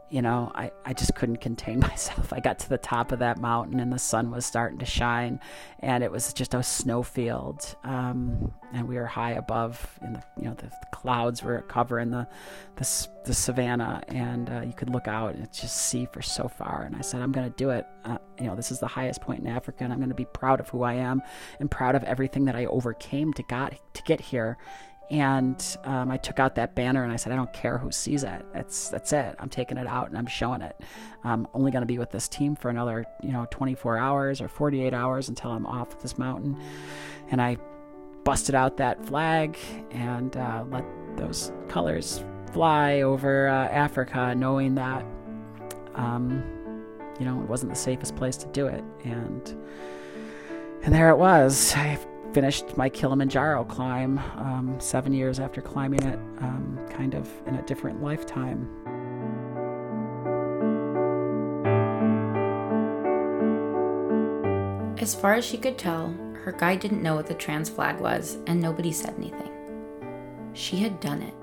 you 0.10 0.22
know, 0.22 0.52
I, 0.56 0.72
I 0.86 0.93
just 0.93 1.15
couldn't 1.15 1.38
contain 1.38 1.80
myself. 1.82 2.32
I 2.32 2.39
got 2.39 2.60
to 2.60 2.70
the 2.70 2.78
top 2.78 3.12
of 3.12 3.20
that 3.20 3.39
mountain 3.39 3.80
and 3.80 3.91
the 3.91 4.00
sun 4.00 4.32
was 4.32 4.46
starting 4.46 4.80
to 4.80 4.86
shine, 4.86 5.39
and 5.80 6.04
it 6.04 6.12
was 6.12 6.34
just 6.34 6.54
a 6.54 6.63
snowfield. 6.63 7.76
Um, 7.84 8.54
and 8.74 8.88
we 8.88 8.96
were 8.96 9.06
high 9.06 9.32
above, 9.32 10.00
and 10.02 10.15
the 10.15 10.24
you 10.38 10.46
know 10.46 10.54
the, 10.54 10.67
the 10.67 10.88
clouds 10.91 11.43
were 11.43 11.62
covering 11.63 12.12
the 12.12 12.28
the, 12.76 13.08
the 13.26 13.34
savannah, 13.34 14.04
and 14.08 14.50
uh, 14.50 14.62
you 14.62 14.74
could 14.74 14.89
look 14.89 15.08
out 15.08 15.36
and 15.36 15.52
just 15.52 15.76
see 15.76 16.08
for 16.12 16.22
so 16.22 16.48
far. 16.48 16.84
And 16.84 16.96
I 16.96 17.02
said, 17.02 17.22
I'm 17.22 17.32
going 17.32 17.50
to 17.50 17.56
do 17.58 17.70
it. 17.72 17.86
Uh, 18.06 18.17
you 18.39 18.46
know, 18.46 18.56
this 18.56 18.72
is 18.72 18.80
the 18.80 18.88
highest 18.88 19.22
point 19.22 19.39
in 19.41 19.48
Africa, 19.48 19.84
and 19.84 19.91
I'm 19.91 20.00
going 20.00 20.10
to 20.10 20.15
be 20.15 20.26
proud 20.26 20.60
of 20.60 20.70
who 20.70 20.84
I 20.84 20.93
am 20.93 21.22
and 21.60 21.70
proud 21.70 21.96
of 21.96 22.04
everything 22.04 22.46
that 22.46 22.56
I 22.56 22.65
overcame 22.65 23.34
to 23.34 23.43
got 23.43 23.74
to 23.93 24.04
get 24.04 24.22
here 24.22 24.58
and 25.10 25.78
um, 25.86 26.12
I 26.12 26.17
took 26.17 26.39
out 26.39 26.56
that 26.56 26.76
banner 26.76 27.04
and 27.04 27.13
I 27.13 27.15
said, 27.15 27.32
I 27.32 27.36
don't 27.36 27.52
care 27.54 27.78
who 27.78 27.91
sees 27.91 28.24
it. 28.24 28.46
That's 28.54 28.89
that's 28.89 29.13
it. 29.13 29.36
I'm 29.39 29.50
taking 29.50 29.78
it 29.78 29.88
out 29.88 30.10
and 30.10 30.17
I'm 30.17 30.28
showing 30.28 30.62
it. 30.62 30.76
I'm 31.24 31.48
only 31.54 31.72
going 31.72 31.82
to 31.82 31.88
be 31.88 31.98
with 31.98 32.12
this 32.12 32.28
team 32.28 32.56
for 32.56 32.70
another, 32.70 33.06
you 33.22 33.32
know, 33.32 33.48
24 33.50 33.98
hours 33.98 34.41
or 34.41 34.50
48 34.50 34.93
hours 34.93 35.30
until 35.30 35.52
I'm 35.52 35.65
off 35.65 36.00
this 36.02 36.17
mountain. 36.17 36.58
And 37.30 37.41
I 37.41 37.58
busted 38.26 38.54
out 38.54 38.78
that 38.78 39.06
flag 39.06 39.58
and 39.91 40.36
uh, 40.36 40.65
let 40.70 40.86
those 41.15 41.54
colors 41.70 42.24
fly 42.52 43.02
over 43.02 43.48
uh, 43.48 43.67
Africa, 43.67 44.36
knowing 44.36 44.76
that, 44.76 45.06
um, 45.96 46.43
you 47.17 47.26
know, 47.26 47.41
it 47.41 47.48
wasn't 47.48 47.72
the 47.72 47.80
safest 47.80 48.15
place 48.17 48.36
to 48.38 48.48
do 48.48 48.67
it. 48.67 48.84
And 49.06 49.56
and 50.84 50.93
there 50.93 51.10
it 51.10 51.17
was. 51.17 51.74
I 51.76 51.98
finished 52.34 52.78
my 52.78 52.90
Kilimanjaro 52.90 53.63
climb 53.66 54.20
um, 54.36 54.76
seven 54.80 55.13
years 55.13 55.40
after 55.40 55.62
climbing 55.62 56.04
it, 56.04 56.20
um, 56.40 56.80
kind 56.90 57.13
of 57.13 57.30
in 57.48 57.56
a 57.56 57.62
different 57.63 58.02
lifetime. 58.04 58.70
As 65.00 65.16
far 65.16 65.36
as 65.36 65.46
she 65.46 65.58
could 65.58 65.78
tell, 65.78 66.13
her 66.44 66.52
guide 66.52 66.80
didn't 66.80 67.02
know 67.02 67.16
what 67.16 67.28
the 67.28 67.34
trans 67.34 67.70
flag 67.70 68.00
was, 68.00 68.38
and 68.48 68.62
nobody 68.62 68.92
said 68.92 69.13
anything. 69.18 69.52
She 70.54 70.78
had 70.78 71.00
done 71.00 71.22
it. 71.22 71.34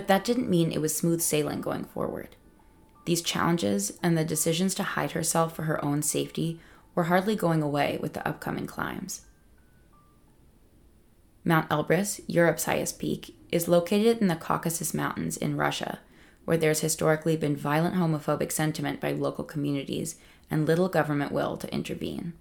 But 0.00 0.08
that 0.08 0.24
didn't 0.24 0.48
mean 0.48 0.72
it 0.72 0.80
was 0.80 0.96
smooth 0.96 1.20
sailing 1.20 1.60
going 1.60 1.84
forward. 1.84 2.34
These 3.04 3.20
challenges 3.20 3.98
and 4.02 4.16
the 4.16 4.24
decisions 4.24 4.74
to 4.76 4.82
hide 4.82 5.10
herself 5.10 5.54
for 5.54 5.64
her 5.64 5.84
own 5.84 6.00
safety 6.00 6.58
were 6.94 7.04
hardly 7.04 7.36
going 7.36 7.60
away 7.60 7.98
with 8.00 8.14
the 8.14 8.26
upcoming 8.26 8.66
climbs. 8.66 9.26
Mount 11.44 11.68
Elbrus, 11.68 12.22
Europe's 12.26 12.64
highest 12.64 12.98
peak, 12.98 13.36
is 13.52 13.68
located 13.68 14.22
in 14.22 14.28
the 14.28 14.36
Caucasus 14.36 14.94
Mountains 14.94 15.36
in 15.36 15.58
Russia, 15.58 15.98
where 16.46 16.56
there's 16.56 16.80
historically 16.80 17.36
been 17.36 17.54
violent 17.54 17.94
homophobic 17.94 18.50
sentiment 18.50 19.02
by 19.02 19.12
local 19.12 19.44
communities 19.44 20.16
and 20.50 20.64
little 20.64 20.88
government 20.88 21.30
will 21.30 21.58
to 21.58 21.74
intervene. 21.74 22.32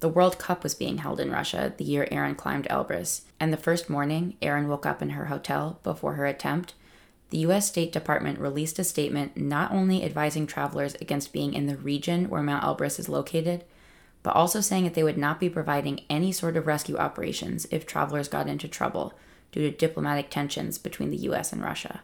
The 0.00 0.08
World 0.08 0.38
Cup 0.38 0.62
was 0.62 0.74
being 0.74 0.98
held 0.98 1.18
in 1.18 1.30
Russia 1.32 1.72
the 1.76 1.84
year 1.84 2.06
Erin 2.10 2.36
climbed 2.36 2.68
Elbrus, 2.68 3.22
and 3.40 3.52
the 3.52 3.56
first 3.56 3.90
morning 3.90 4.36
Erin 4.40 4.68
woke 4.68 4.86
up 4.86 5.02
in 5.02 5.10
her 5.10 5.26
hotel 5.26 5.80
before 5.82 6.14
her 6.14 6.26
attempt, 6.26 6.74
the 7.30 7.38
US 7.38 7.66
State 7.66 7.92
Department 7.92 8.38
released 8.38 8.78
a 8.78 8.84
statement 8.84 9.36
not 9.36 9.72
only 9.72 10.04
advising 10.04 10.46
travelers 10.46 10.94
against 10.94 11.32
being 11.32 11.52
in 11.52 11.66
the 11.66 11.76
region 11.76 12.28
where 12.28 12.42
Mount 12.42 12.64
Elbrus 12.64 12.98
is 12.98 13.08
located, 13.08 13.64
but 14.22 14.34
also 14.34 14.60
saying 14.60 14.84
that 14.84 14.94
they 14.94 15.02
would 15.02 15.18
not 15.18 15.40
be 15.40 15.50
providing 15.50 16.00
any 16.08 16.32
sort 16.32 16.56
of 16.56 16.66
rescue 16.66 16.96
operations 16.96 17.66
if 17.70 17.86
travelers 17.86 18.28
got 18.28 18.48
into 18.48 18.68
trouble 18.68 19.14
due 19.52 19.70
to 19.70 19.76
diplomatic 19.76 20.30
tensions 20.30 20.78
between 20.78 21.10
the 21.10 21.16
US 21.28 21.52
and 21.52 21.62
Russia. 21.62 22.02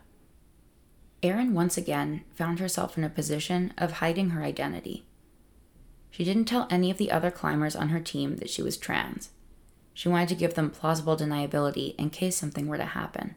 Erin 1.23 1.55
once 1.55 1.79
again 1.79 2.25
found 2.35 2.59
herself 2.59 2.99
in 2.99 3.05
a 3.05 3.09
position 3.09 3.73
of 3.79 3.93
hiding 3.93 4.31
her 4.31 4.43
identity. 4.43 5.07
She 6.15 6.23
didn't 6.23 6.45
tell 6.45 6.69
any 6.71 6.93
of 6.93 6.97
the 6.97 7.11
other 7.11 7.33
climbers 7.33 7.75
on 7.75 7.89
her 7.89 7.99
team 7.99 8.37
that 8.37 8.49
she 8.49 8.63
was 8.63 8.77
trans. 8.77 9.31
She 9.95 10.09
wanted 10.09 10.29
to 10.29 10.37
give 10.37 10.55
them 10.55 10.71
plausible 10.71 11.17
deniability 11.17 11.97
in 11.97 12.11
case 12.11 12.37
something 12.37 12.69
were 12.69 12.77
to 12.77 12.85
happen. 12.85 13.35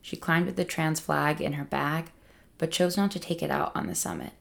She 0.00 0.16
climbed 0.16 0.46
with 0.46 0.56
the 0.56 0.64
trans 0.64 0.98
flag 0.98 1.42
in 1.42 1.52
her 1.52 1.64
bag, 1.64 2.06
but 2.56 2.70
chose 2.70 2.96
not 2.96 3.10
to 3.10 3.18
take 3.18 3.42
it 3.42 3.50
out 3.50 3.70
on 3.76 3.86
the 3.86 3.94
summit. 3.94 4.32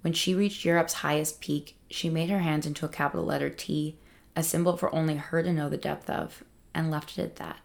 When 0.00 0.14
she 0.14 0.34
reached 0.34 0.64
Europe's 0.64 0.94
highest 0.94 1.42
peak, 1.42 1.76
she 1.90 2.08
made 2.08 2.30
her 2.30 2.38
hands 2.38 2.64
into 2.64 2.86
a 2.86 2.88
capital 2.88 3.26
letter 3.26 3.50
T, 3.50 3.98
a 4.34 4.42
symbol 4.42 4.78
for 4.78 4.94
only 4.94 5.16
her 5.16 5.42
to 5.42 5.52
know 5.52 5.68
the 5.68 5.76
depth 5.76 6.08
of, 6.08 6.44
and 6.72 6.90
left 6.90 7.18
it 7.18 7.22
at 7.22 7.36
that. 7.36 7.58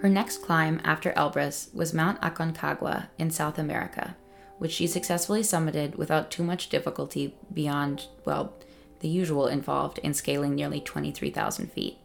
Her 0.00 0.08
next 0.08 0.42
climb 0.42 0.80
after 0.84 1.12
Elbrus 1.12 1.74
was 1.74 1.92
Mount 1.92 2.20
Aconcagua 2.20 3.08
in 3.18 3.30
South 3.30 3.58
America, 3.58 4.16
which 4.58 4.70
she 4.70 4.86
successfully 4.86 5.42
summited 5.42 5.96
without 5.96 6.30
too 6.30 6.44
much 6.44 6.68
difficulty 6.68 7.34
beyond, 7.52 8.06
well, 8.24 8.54
the 9.00 9.08
usual 9.08 9.48
involved 9.48 9.98
in 9.98 10.14
scaling 10.14 10.54
nearly 10.54 10.80
23,000 10.80 11.72
feet. 11.72 11.98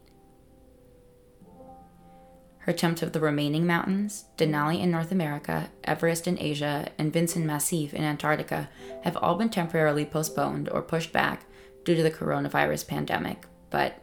Her 2.59 2.71
attempt 2.71 3.03
of 3.03 3.11
the 3.11 3.19
remaining 3.19 3.67
mountains, 3.67 4.25
Denali 4.37 4.79
in 4.81 4.89
North 4.89 5.11
America, 5.11 5.69
Everest 5.83 6.27
in 6.27 6.39
Asia, 6.39 6.87
and 6.97 7.13
Vinson 7.13 7.45
Massif 7.45 7.93
in 7.93 8.03
Antarctica, 8.03 8.69
have 9.03 9.17
all 9.17 9.35
been 9.35 9.49
temporarily 9.49 10.05
postponed 10.05 10.69
or 10.69 10.81
pushed 10.81 11.11
back 11.11 11.45
due 11.83 11.93
to 11.93 12.01
the 12.01 12.09
coronavirus 12.09 12.87
pandemic, 12.87 13.45
but 13.69 14.01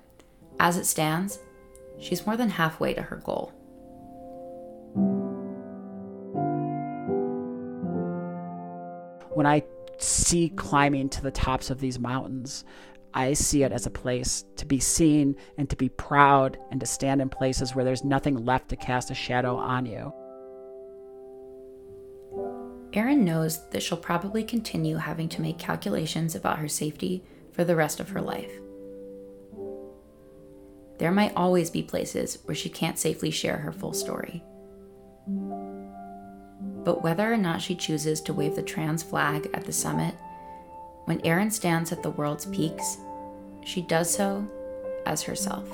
as 0.60 0.76
it 0.76 0.84
stands, 0.84 1.40
she's 1.98 2.26
more 2.26 2.36
than 2.36 2.50
halfway 2.50 2.92
to 2.94 3.02
her 3.02 3.16
goal. 3.16 3.52
When 9.40 9.46
I 9.46 9.62
see 9.96 10.50
climbing 10.50 11.08
to 11.08 11.22
the 11.22 11.30
tops 11.30 11.70
of 11.70 11.80
these 11.80 11.98
mountains, 11.98 12.62
I 13.14 13.32
see 13.32 13.62
it 13.62 13.72
as 13.72 13.86
a 13.86 13.90
place 13.90 14.44
to 14.56 14.66
be 14.66 14.78
seen 14.80 15.34
and 15.56 15.66
to 15.70 15.76
be 15.76 15.88
proud 15.88 16.58
and 16.70 16.78
to 16.78 16.84
stand 16.84 17.22
in 17.22 17.30
places 17.30 17.74
where 17.74 17.82
there's 17.82 18.04
nothing 18.04 18.44
left 18.44 18.68
to 18.68 18.76
cast 18.76 19.10
a 19.10 19.14
shadow 19.14 19.56
on 19.56 19.86
you. 19.86 20.12
Erin 22.92 23.24
knows 23.24 23.66
that 23.70 23.82
she'll 23.82 23.96
probably 23.96 24.44
continue 24.44 24.98
having 24.98 25.30
to 25.30 25.40
make 25.40 25.58
calculations 25.58 26.34
about 26.34 26.58
her 26.58 26.68
safety 26.68 27.24
for 27.50 27.64
the 27.64 27.76
rest 27.76 27.98
of 27.98 28.10
her 28.10 28.20
life. 28.20 28.52
There 30.98 31.12
might 31.12 31.32
always 31.34 31.70
be 31.70 31.82
places 31.82 32.40
where 32.44 32.54
she 32.54 32.68
can't 32.68 32.98
safely 32.98 33.30
share 33.30 33.56
her 33.56 33.72
full 33.72 33.94
story. 33.94 34.44
But 36.84 37.02
whether 37.02 37.32
or 37.32 37.36
not 37.36 37.60
she 37.60 37.74
chooses 37.74 38.20
to 38.22 38.32
wave 38.32 38.56
the 38.56 38.62
trans 38.62 39.02
flag 39.02 39.48
at 39.52 39.64
the 39.64 39.72
summit, 39.72 40.14
when 41.04 41.24
Erin 41.24 41.50
stands 41.50 41.92
at 41.92 42.02
the 42.02 42.10
world's 42.10 42.46
peaks, 42.46 42.98
she 43.64 43.82
does 43.82 44.10
so 44.12 44.46
as 45.06 45.22
herself. 45.22 45.68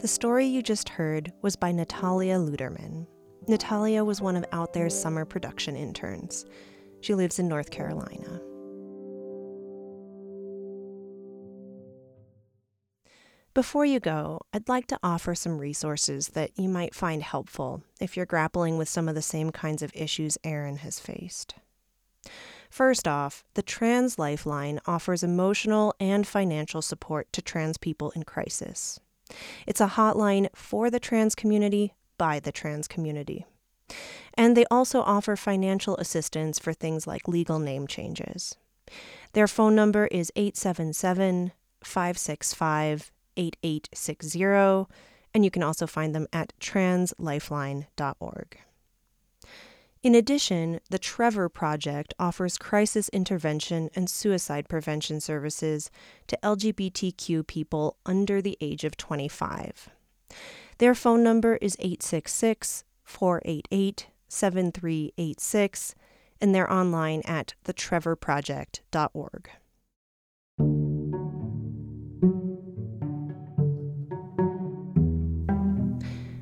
The 0.00 0.08
story 0.08 0.44
you 0.44 0.60
just 0.60 0.90
heard 0.90 1.32
was 1.40 1.56
by 1.56 1.72
Natalia 1.72 2.36
Luderman. 2.36 3.06
Natalia 3.46 4.04
was 4.04 4.22
one 4.22 4.36
of 4.36 4.44
Out 4.52 4.72
There's 4.72 4.98
summer 4.98 5.24
production 5.24 5.76
interns. 5.76 6.46
She 7.00 7.14
lives 7.14 7.38
in 7.38 7.46
North 7.46 7.70
Carolina. 7.70 8.40
Before 13.52 13.84
you 13.84 14.00
go, 14.00 14.40
I'd 14.52 14.68
like 14.68 14.86
to 14.88 14.98
offer 15.02 15.34
some 15.34 15.58
resources 15.58 16.28
that 16.28 16.58
you 16.58 16.68
might 16.68 16.94
find 16.94 17.22
helpful 17.22 17.84
if 18.00 18.16
you're 18.16 18.26
grappling 18.26 18.78
with 18.78 18.88
some 18.88 19.08
of 19.08 19.14
the 19.14 19.22
same 19.22 19.50
kinds 19.50 19.82
of 19.82 19.92
issues 19.94 20.38
Erin 20.42 20.78
has 20.78 20.98
faced. 20.98 21.54
First 22.70 23.06
off, 23.06 23.44
the 23.54 23.62
Trans 23.62 24.18
Lifeline 24.18 24.80
offers 24.86 25.22
emotional 25.22 25.94
and 26.00 26.26
financial 26.26 26.82
support 26.82 27.32
to 27.32 27.42
trans 27.42 27.78
people 27.78 28.10
in 28.12 28.24
crisis. 28.24 28.98
It's 29.66 29.80
a 29.80 29.88
hotline 29.88 30.48
for 30.54 30.90
the 30.90 30.98
trans 30.98 31.34
community 31.34 31.92
by 32.18 32.40
the 32.40 32.52
trans 32.52 32.88
community. 32.88 33.44
And 34.34 34.56
they 34.56 34.64
also 34.70 35.00
offer 35.02 35.36
financial 35.36 35.96
assistance 35.98 36.58
for 36.58 36.72
things 36.72 37.06
like 37.06 37.28
legal 37.28 37.58
name 37.58 37.86
changes. 37.86 38.56
Their 39.32 39.48
phone 39.48 39.74
number 39.74 40.06
is 40.06 40.32
877 40.36 41.52
565 41.82 43.12
8860, 43.36 44.86
and 45.34 45.44
you 45.44 45.50
can 45.50 45.62
also 45.62 45.86
find 45.86 46.14
them 46.14 46.26
at 46.32 46.52
translifeline.org. 46.60 48.58
In 50.02 50.14
addition, 50.14 50.80
the 50.90 50.98
Trevor 50.98 51.48
Project 51.48 52.12
offers 52.18 52.58
crisis 52.58 53.08
intervention 53.08 53.88
and 53.96 54.10
suicide 54.10 54.68
prevention 54.68 55.18
services 55.18 55.90
to 56.26 56.38
LGBTQ 56.42 57.46
people 57.46 57.96
under 58.04 58.42
the 58.42 58.58
age 58.60 58.84
of 58.84 58.98
25. 58.98 59.88
Their 60.78 60.94
phone 60.94 61.22
number 61.22 61.56
is 61.56 61.76
866 61.78 62.84
488 63.04 64.08
7386, 64.28 65.94
and 66.40 66.54
they're 66.54 66.72
online 66.72 67.22
at 67.24 67.54
thetrevorproject.org. 67.64 69.50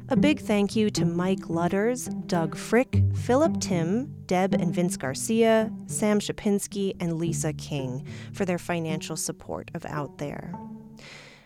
A 0.08 0.16
big 0.16 0.40
thank 0.40 0.76
you 0.76 0.90
to 0.90 1.06
Mike 1.06 1.48
Lutters, 1.48 2.04
Doug 2.26 2.54
Frick, 2.54 3.02
Philip 3.14 3.58
Tim, 3.60 4.14
Deb 4.26 4.52
and 4.52 4.74
Vince 4.74 4.98
Garcia, 4.98 5.72
Sam 5.86 6.20
Shapinsky, 6.20 6.94
and 7.00 7.18
Lisa 7.18 7.54
King 7.54 8.06
for 8.34 8.44
their 8.44 8.58
financial 8.58 9.16
support 9.16 9.70
of 9.72 9.86
Out 9.86 10.18
There. 10.18 10.52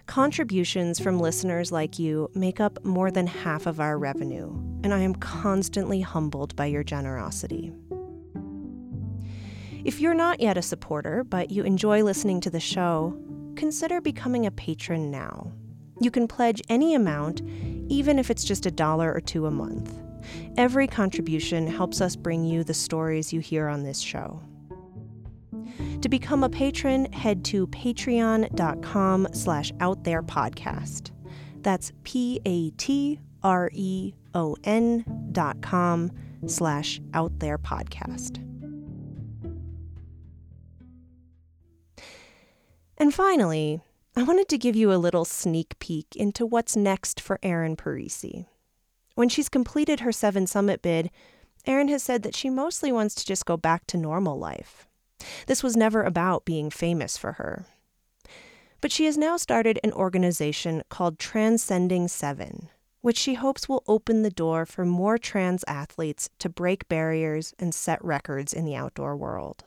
Contributions 0.07 1.01
from 1.01 1.19
listeners 1.19 1.73
like 1.73 1.99
you 1.99 2.31
make 2.33 2.61
up 2.61 2.83
more 2.85 3.11
than 3.11 3.27
half 3.27 3.66
of 3.66 3.81
our 3.81 3.99
revenue, 3.99 4.49
and 4.85 4.95
I 4.95 5.01
am 5.01 5.16
constantly 5.16 6.01
humbled 6.01 6.55
by 6.55 6.66
your 6.66 6.85
generosity. 6.85 7.73
If 9.85 10.01
you're 10.01 10.14
not 10.14 10.40
yet 10.40 10.57
a 10.57 10.62
supporter, 10.62 11.25
but 11.25 11.51
you 11.51 11.64
enjoy 11.64 12.05
listening 12.05 12.40
to 12.42 12.51
the 12.51 12.61
show, 12.61 13.21
consider 13.57 14.01
becoming 14.01 14.47
a 14.47 14.53
patron 14.53 15.11
now. 15.11 15.53
You 16.01 16.12
can 16.12 16.29
pledge 16.29 16.62
any 16.69 16.95
amount, 16.95 17.42
even 17.88 18.19
if 18.19 18.31
it's 18.31 18.45
just 18.45 18.64
a 18.64 18.71
dollar 18.71 19.12
or 19.12 19.21
two 19.21 19.47
a 19.47 19.51
month. 19.51 19.92
Every 20.57 20.87
contribution 20.87 21.66
helps 21.66 22.01
us 22.01 22.16
bring 22.16 22.45
you 22.45 22.62
the 22.62 22.75
stories 22.75 23.33
you 23.33 23.40
hear 23.40 23.66
on 23.69 23.83
this 23.83 23.99
show. 23.99 24.40
To 26.01 26.09
become 26.09 26.45
a 26.45 26.49
patron, 26.49 27.12
head 27.12 27.45
to 27.47 27.67
patreon.com 27.69 29.29
slash 29.33 29.73
outtherepodcast. 29.73 31.11
That's 31.62 31.93
P-A-T-R-E-O-N 32.05 33.25
dot 35.33 35.62
com 35.62 36.12
slash 36.47 37.01
outtherepodcast. 37.11 38.43
And 42.99 43.12
finally, 43.12 43.81
I 44.17 44.23
wanted 44.23 44.49
to 44.49 44.57
give 44.59 44.77
you 44.77 44.91
a 44.93 44.97
little 44.97 45.27
sneak 45.27 45.79
peek 45.79 46.17
into 46.17 46.47
what's 46.47 46.77
next 46.77 47.21
for 47.21 47.39
Erin 47.43 47.77
Parisi. 47.77 48.47
When 49.15 49.29
she's 49.29 49.51
completed 49.51 50.01
her 50.01 50.12
Seven 50.12 50.47
Summit 50.47 50.81
bid, 50.81 51.11
Erin 51.67 51.89
has 51.89 52.03
said 52.03 52.23
that 52.23 52.35
she 52.35 52.49
mostly 52.49 52.93
wants 52.93 53.15
to 53.17 53.27
just 53.27 53.45
go 53.45 53.57
back 53.57 53.87
to 53.89 53.99
normal 53.99 54.39
life. 54.39 54.86
This 55.46 55.62
was 55.62 55.76
never 55.76 56.02
about 56.02 56.44
being 56.44 56.70
famous 56.70 57.16
for 57.16 57.33
her. 57.33 57.64
But 58.81 58.92
she 58.92 59.07
has 59.07 59.16
now 59.16 59.37
started 59.37 59.81
an 59.83 59.92
organization 59.92 60.83
called 60.88 61.18
Transcending 61.18 62.09
Seven, 62.09 62.68
which 63.00 63.16
she 63.16 63.35
hopes 63.35 63.68
will 63.68 63.83
open 63.87 64.22
the 64.22 64.31
door 64.31 64.66
for 64.66 64.85
more 64.85 65.18
trans 65.18 65.64
athletes 65.66 66.29
to 66.38 66.48
break 66.48 66.88
barriers 66.88 67.55
and 67.59 67.74
set 67.74 68.05
records 68.05 68.52
in 68.52 68.64
the 68.64 68.76
outdoor 68.76 69.16
world 69.16 69.64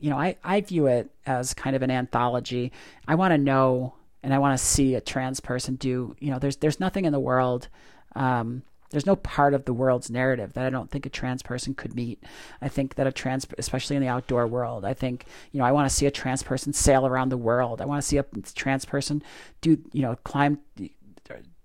you 0.00 0.10
know, 0.10 0.18
I, 0.18 0.36
I 0.42 0.60
view 0.62 0.86
it 0.86 1.10
as 1.26 1.54
kind 1.54 1.76
of 1.76 1.82
an 1.82 1.90
anthology. 1.90 2.72
I 3.06 3.14
want 3.14 3.32
to 3.32 3.38
know 3.38 3.94
and 4.22 4.34
I 4.34 4.38
want 4.38 4.58
to 4.58 4.64
see 4.64 4.94
a 4.94 5.00
trans 5.00 5.40
person 5.40 5.76
do, 5.76 6.14
you 6.18 6.30
know, 6.30 6.38
there's 6.38 6.56
there's 6.56 6.80
nothing 6.80 7.04
in 7.04 7.12
the 7.12 7.20
world 7.20 7.68
um, 8.16 8.62
there's 8.90 9.06
no 9.06 9.16
part 9.16 9.54
of 9.54 9.64
the 9.64 9.72
world's 9.72 10.10
narrative 10.10 10.52
that 10.54 10.66
I 10.66 10.70
don't 10.70 10.90
think 10.90 11.06
a 11.06 11.10
trans 11.10 11.42
person 11.42 11.74
could 11.74 11.94
meet. 11.94 12.22
I 12.60 12.68
think 12.68 12.96
that 12.96 13.06
a 13.06 13.12
trans, 13.12 13.46
especially 13.58 13.96
in 13.96 14.02
the 14.02 14.08
outdoor 14.08 14.46
world, 14.46 14.84
I 14.84 14.94
think, 14.94 15.26
you 15.52 15.58
know, 15.58 15.64
I 15.64 15.72
want 15.72 15.88
to 15.88 15.94
see 15.94 16.06
a 16.06 16.10
trans 16.10 16.42
person 16.42 16.72
sail 16.72 17.06
around 17.06 17.28
the 17.28 17.36
world. 17.36 17.80
I 17.80 17.86
want 17.86 18.02
to 18.02 18.06
see 18.06 18.18
a 18.18 18.24
trans 18.54 18.84
person 18.84 19.22
do, 19.60 19.78
you 19.92 20.02
know, 20.02 20.16
climb, 20.24 20.58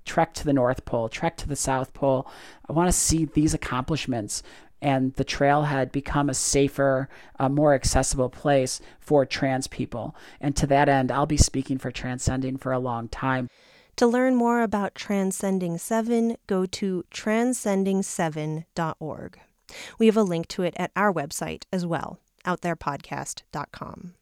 trek 0.06 0.34
to 0.36 0.46
the 0.46 0.54
North 0.54 0.86
Pole, 0.86 1.10
trek 1.10 1.36
to 1.38 1.48
the 1.48 1.56
South 1.56 1.94
Pole. 1.94 2.28
I 2.70 2.74
want 2.74 2.88
to 2.88 2.94
see 2.94 3.26
these 3.26 3.54
accomplishments 3.54 4.44
and 4.82 5.14
the 5.16 5.26
trailhead 5.26 5.92
become 5.92 6.30
a 6.30 6.34
safer, 6.34 7.10
uh, 7.40 7.50
more 7.50 7.74
accessible 7.74 8.30
place 8.30 8.82
for 9.00 9.26
trans 9.26 9.68
people. 9.68 10.16
And 10.40 10.56
to 10.58 10.68
that 10.68 10.90
end, 10.90 11.12
I'll 11.12 11.26
be 11.26 11.38
speaking 11.38 11.80
for 11.80 11.90
Transcending 11.90 12.58
for 12.58 12.72
a 12.72 12.80
long 12.80 13.08
time. 13.08 13.50
To 13.98 14.08
learn 14.08 14.36
more 14.36 14.62
about 14.62 14.94
Transcending 14.94 15.78
7, 15.78 16.36
go 16.48 16.66
to 16.66 17.06
transcending7.org. 17.14 19.40
We 19.98 20.06
have 20.08 20.18
a 20.18 20.24
link 20.24 20.50
to 20.50 20.64
it 20.64 20.74
at 20.78 20.92
our 20.98 21.14
website 21.14 21.64
as 21.72 21.86
well, 21.86 22.20
outtherepodcast.com. 22.46 24.16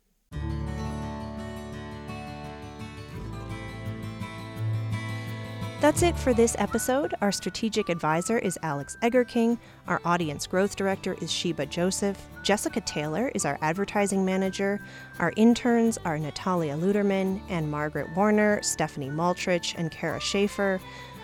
That's 5.83 6.01
it 6.01 6.17
for 6.17 6.33
this 6.33 6.55
episode. 6.59 7.13
Our 7.19 7.33
strategic 7.33 7.89
advisor 7.89 8.37
is 8.37 8.57
Alex 8.63 8.95
Eggerking. 9.01 9.57
Our 9.85 9.99
audience 10.05 10.47
growth 10.47 10.77
director 10.77 11.17
is 11.19 11.29
Sheba 11.29 11.65
Joseph. 11.65 12.17
Jessica 12.41 12.79
Taylor 12.79 13.33
is 13.35 13.43
our 13.43 13.59
advertising 13.61 14.23
manager. 14.23 14.79
Our 15.19 15.33
interns 15.35 15.97
are 16.05 16.17
Natalia 16.17 16.77
Luderman 16.77 17.41
and 17.49 17.69
Margaret 17.69 18.07
Warner, 18.15 18.61
Stephanie 18.63 19.09
Maltrich, 19.09 19.75
and 19.77 19.91
Kara 19.91 20.21
Schaefer. 20.21 20.79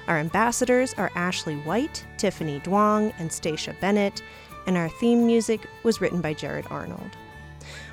Our 0.10 0.18
ambassadors 0.18 0.94
are 0.96 1.10
Ashley 1.16 1.56
White, 1.62 2.06
Tiffany 2.18 2.60
Duong, 2.60 3.14
and 3.18 3.32
Stacia 3.32 3.74
Bennett. 3.80 4.22
And 4.68 4.76
our 4.76 4.90
theme 4.90 5.26
music 5.26 5.62
was 5.84 6.02
written 6.02 6.20
by 6.20 6.34
Jared 6.34 6.66
Arnold. 6.70 7.12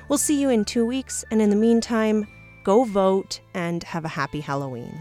We'll 0.09 0.17
see 0.17 0.41
you 0.41 0.49
in 0.49 0.65
two 0.65 0.85
weeks, 0.85 1.23
and 1.31 1.41
in 1.41 1.49
the 1.49 1.55
meantime, 1.55 2.27
Go 2.67 2.83
vote 2.83 3.39
and 3.53 3.81
have 3.83 4.03
a 4.03 4.09
happy 4.09 4.41
Halloween. 4.41 4.99